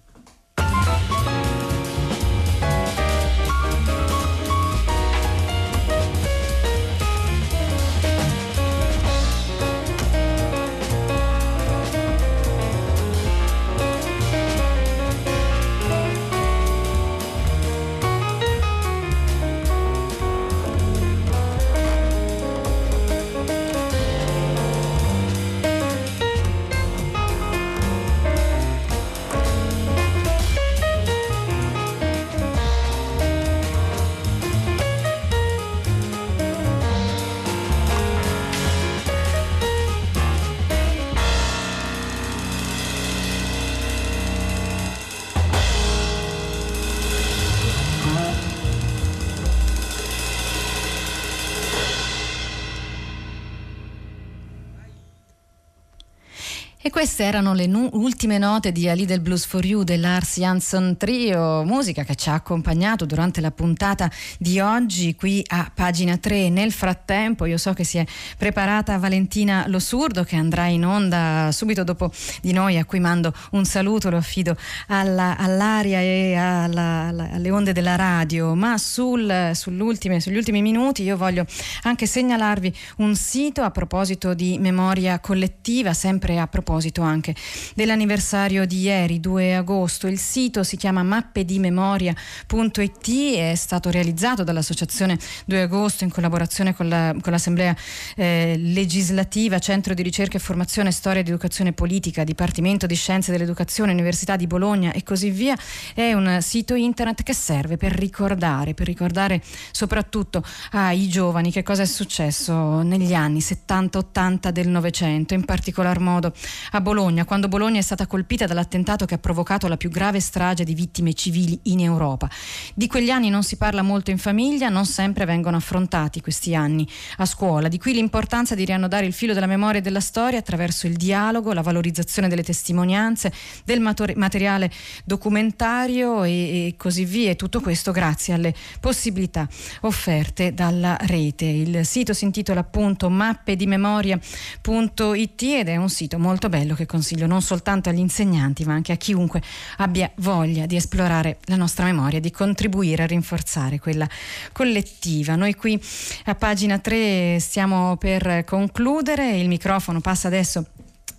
queste 57.01 57.25
erano 57.25 57.55
le 57.55 57.65
nu- 57.65 57.89
ultime 57.95 58.37
note 58.37 58.73
di 58.73 58.87
A 58.87 58.93
Little 58.93 59.21
Blues 59.21 59.47
for 59.47 59.65
You 59.65 59.85
dell'Ars 59.85 60.37
Jansson 60.37 60.99
Trio, 60.99 61.65
musica 61.65 62.05
che 62.05 62.15
ci 62.15 62.29
ha 62.29 62.35
accompagnato 62.35 63.07
durante 63.07 63.41
la 63.41 63.51
puntata 63.51 64.11
di 64.39 64.61
oggi 64.61 65.15
qui 65.15 65.43
a 65.47 65.73
pagina 65.75 66.19
3. 66.19 66.51
Nel 66.51 66.73
frattempo 66.73 67.47
io 67.47 67.57
so 67.57 67.73
che 67.73 67.85
si 67.85 67.97
è 67.97 68.05
preparata 68.37 68.99
Valentina 68.99 69.65
Losurdo 69.67 70.25
che 70.25 70.37
andrà 70.37 70.67
in 70.67 70.85
onda 70.85 71.49
subito 71.53 71.85
dopo 71.85 72.13
di 72.43 72.53
noi 72.53 72.77
a 72.77 72.85
cui 72.85 73.01
mando 73.01 73.33
un 73.53 73.65
saluto, 73.65 74.11
lo 74.11 74.19
affido 74.19 74.55
alla, 74.89 75.39
all'aria 75.39 76.01
e 76.01 76.35
alla, 76.35 77.07
alla, 77.09 77.31
alle 77.31 77.51
onde 77.51 77.73
della 77.73 77.97
radio, 77.97 78.55
ma 78.55 78.77
sul, 78.77 79.53
sugli 79.55 79.81
ultimi 79.81 80.61
minuti 80.61 81.03
io 81.03 81.17
voglio 81.17 81.47
anche 81.85 82.05
segnalarvi 82.05 82.77
un 82.99 83.17
sito 83.17 83.63
a 83.63 83.71
proposito 83.71 84.35
di 84.35 84.59
memoria 84.59 85.19
collettiva, 85.19 85.95
sempre 85.95 86.39
a 86.39 86.47
proposito 86.47 86.89
proposito 86.91 87.03
anche 87.03 87.35
dell'anniversario 87.75 88.67
di 88.67 88.81
ieri, 88.81 89.21
2 89.21 89.55
agosto. 89.55 90.09
Il 90.09 90.19
sito 90.19 90.65
si 90.65 90.77
chiama 90.77 91.03
mappedimemoria.it, 91.03 93.37
è 93.37 93.55
stato 93.55 93.89
realizzato 93.91 94.45
dall'Associazione 94.45 95.19
2 95.47 95.63
agosto 95.63 96.05
in 96.05 96.11
collaborazione 96.11 96.75
con, 96.75 96.87
la, 96.89 97.15
con 97.21 97.33
l'Assemblea 97.33 97.75
eh, 98.17 98.57
legislativa, 98.59 99.59
Centro 99.59 99.95
di 99.95 100.03
ricerca 100.03 100.37
e 100.37 100.41
formazione, 100.41 100.91
storia 100.91 101.21
ed 101.21 101.29
educazione 101.29 101.73
politica, 101.73 102.25
Dipartimento 102.25 102.87
di 102.87 102.95
Scienze 102.95 103.33
dell'Educazione, 103.33 103.93
Università 103.93 104.37
di 104.37 104.47
Bologna 104.47 104.93
e 104.93 105.03
così 105.03 105.31
via. 105.31 105.57
È 105.95 106.13
un 106.13 106.39
sito 106.41 106.75
internet 106.75 107.23
che 107.23 107.35
serve 107.35 107.77
per 107.77 107.93
ricordare, 107.93 108.75
per 108.75 108.87
ricordare 108.87 109.41
soprattutto 109.71 110.43
ai 110.73 111.09
giovani 111.09 111.53
che 111.53 111.63
cosa 111.63 111.83
è 111.83 111.87
successo 111.87 112.83
negli 112.83 113.15
anni 113.15 113.39
70-80 113.39 114.51
del 114.51 114.69
Novecento, 114.69 115.35
in 115.35 115.45
particolar 115.45 116.01
modo 116.01 116.33
a 116.73 116.80
Bologna, 116.81 117.25
quando 117.25 117.49
Bologna 117.49 117.79
è 117.79 117.83
stata 117.83 118.07
colpita 118.07 118.47
dall'attentato 118.47 119.05
che 119.05 119.15
ha 119.15 119.19
provocato 119.19 119.69
la 119.69 119.77
più 119.77 119.91
grave 119.91 120.21
strage 120.21 120.65
di 120.65 120.75
vittime 120.75 121.15
civili 121.15 121.59
in 121.65 121.81
Europa. 121.81 122.29
Di 122.75 122.87
quegli 122.87 123.11
anni 123.11 123.29
non 123.29 123.43
si 123.43 123.57
parla 123.57 123.83
molto 123.83 124.11
in 124.11 124.19
famiglia, 124.19 124.69
non 124.69 124.87
sempre 124.87 125.25
vengono 125.25 125.57
affrontati 125.57 126.21
questi 126.21 126.55
anni 126.55 126.87
a 127.19 127.27
scuola. 127.27 127.69
Di 127.69 127.79
qui 127.79 127.93
l'importanza 127.93 128.55
di 128.55 128.65
riannodare 128.65 129.07
il 129.07 129.13
filo 129.13 129.35
della 129.35 129.47
memoria 129.47 129.81
e 129.81 129.83
della 129.83 130.01
storia 130.01 130.39
attraverso 130.39 130.87
il 130.87 130.97
dialogo, 130.97 131.53
la 131.53 131.63
valorizzazione 131.63 132.29
delle 132.29 132.43
testimonianze, 132.43 133.33
del 133.65 133.81
materiale 133.81 134.71
documentario 135.05 136.25
e, 136.25 136.31
e 136.31 136.75
così 136.77 137.05
via. 137.05 137.31
E 137.31 137.37
tutto 137.37 137.61
questo 137.61 137.93
grazie 137.93 138.35
alle 138.35 138.55
possibilità 138.81 139.49
offerte 139.83 140.55
dalla 140.55 140.97
rete. 141.01 141.45
Il 141.45 141.85
sito 141.85 142.13
si 142.13 142.25
intitola 142.25 142.61
appunto 142.61 143.11
mappedimemoria.it 143.11 145.43
ed 145.43 145.69
è 145.69 145.77
un 145.77 145.89
sito 145.89 146.19
molto 146.19 146.49
bello 146.49 146.60
bello 146.61 146.75
che 146.75 146.85
consiglio 146.85 147.27
non 147.27 147.41
soltanto 147.41 147.89
agli 147.89 147.99
insegnanti 147.99 148.65
ma 148.65 148.75
anche 148.75 148.93
a 148.93 148.97
chiunque 148.97 149.41
abbia 149.79 150.11
voglia 150.17 150.67
di 150.67 150.77
esplorare 150.77 151.39
la 151.45 151.57
nostra 151.57 151.85
memoria, 151.87 152.21
di 152.21 152.31
contribuire 152.31 153.05
a 153.05 153.07
rinforzare 153.07 153.79
quella 153.79 154.07
collettiva. 154.53 155.37
Noi 155.37 155.55
qui 155.55 155.81
a 156.27 156.35
pagina 156.35 156.79
3 156.79 157.39
stiamo 157.41 157.97
per 157.97 158.45
concludere, 158.45 159.39
il 159.39 159.49
microfono 159.49 160.01
passa 160.01 160.29
adesso 160.29 160.67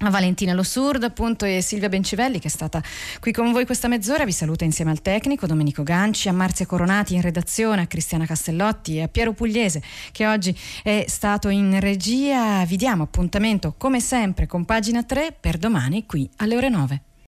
Valentina 0.10 0.54
Lossurdo 0.54 1.06
appunto 1.06 1.46
e 1.46 1.62
Silvia 1.62 1.90
Bencivelli 1.90 2.40
che 2.40 2.48
è 2.48 2.52
stata 2.52 2.82
qui 3.20 3.32
con 3.32 3.52
voi 3.52 3.66
questa 3.66 3.88
mezz'ora. 3.88 4.26
Vi 4.26 4.32
saluta 4.32 4.64
insieme 4.64 4.92
al 4.92 5.02
tecnico 5.02 5.46
Domenico 5.46 5.84
Ganci 5.84 6.30
a 6.30 6.34
Marzia 6.34 6.66
Coronati 6.66 7.16
in 7.16 7.22
redazione 7.22 7.82
a 7.82 7.88
Cristiana 7.88 8.26
Castellotti 8.26 8.98
e 8.98 9.04
a 9.04 9.08
Piero 9.08 9.34
Pugliese 9.34 9.82
che 10.12 10.28
oggi 10.28 10.58
è 10.84 11.06
stato 11.08 11.50
in 11.50 11.80
regia. 11.80 12.66
Vi 12.66 12.78
diamo 12.78 13.04
appuntamento 13.04 13.76
come 13.78 14.00
sempre 14.00 14.48
con 14.48 14.66
pagina 14.66 15.04
3 15.04 15.36
per 15.40 15.58
domani 15.58 16.06
qui 16.06 16.30
alle 16.38 16.56
ore 16.56 16.70
9 16.70 17.02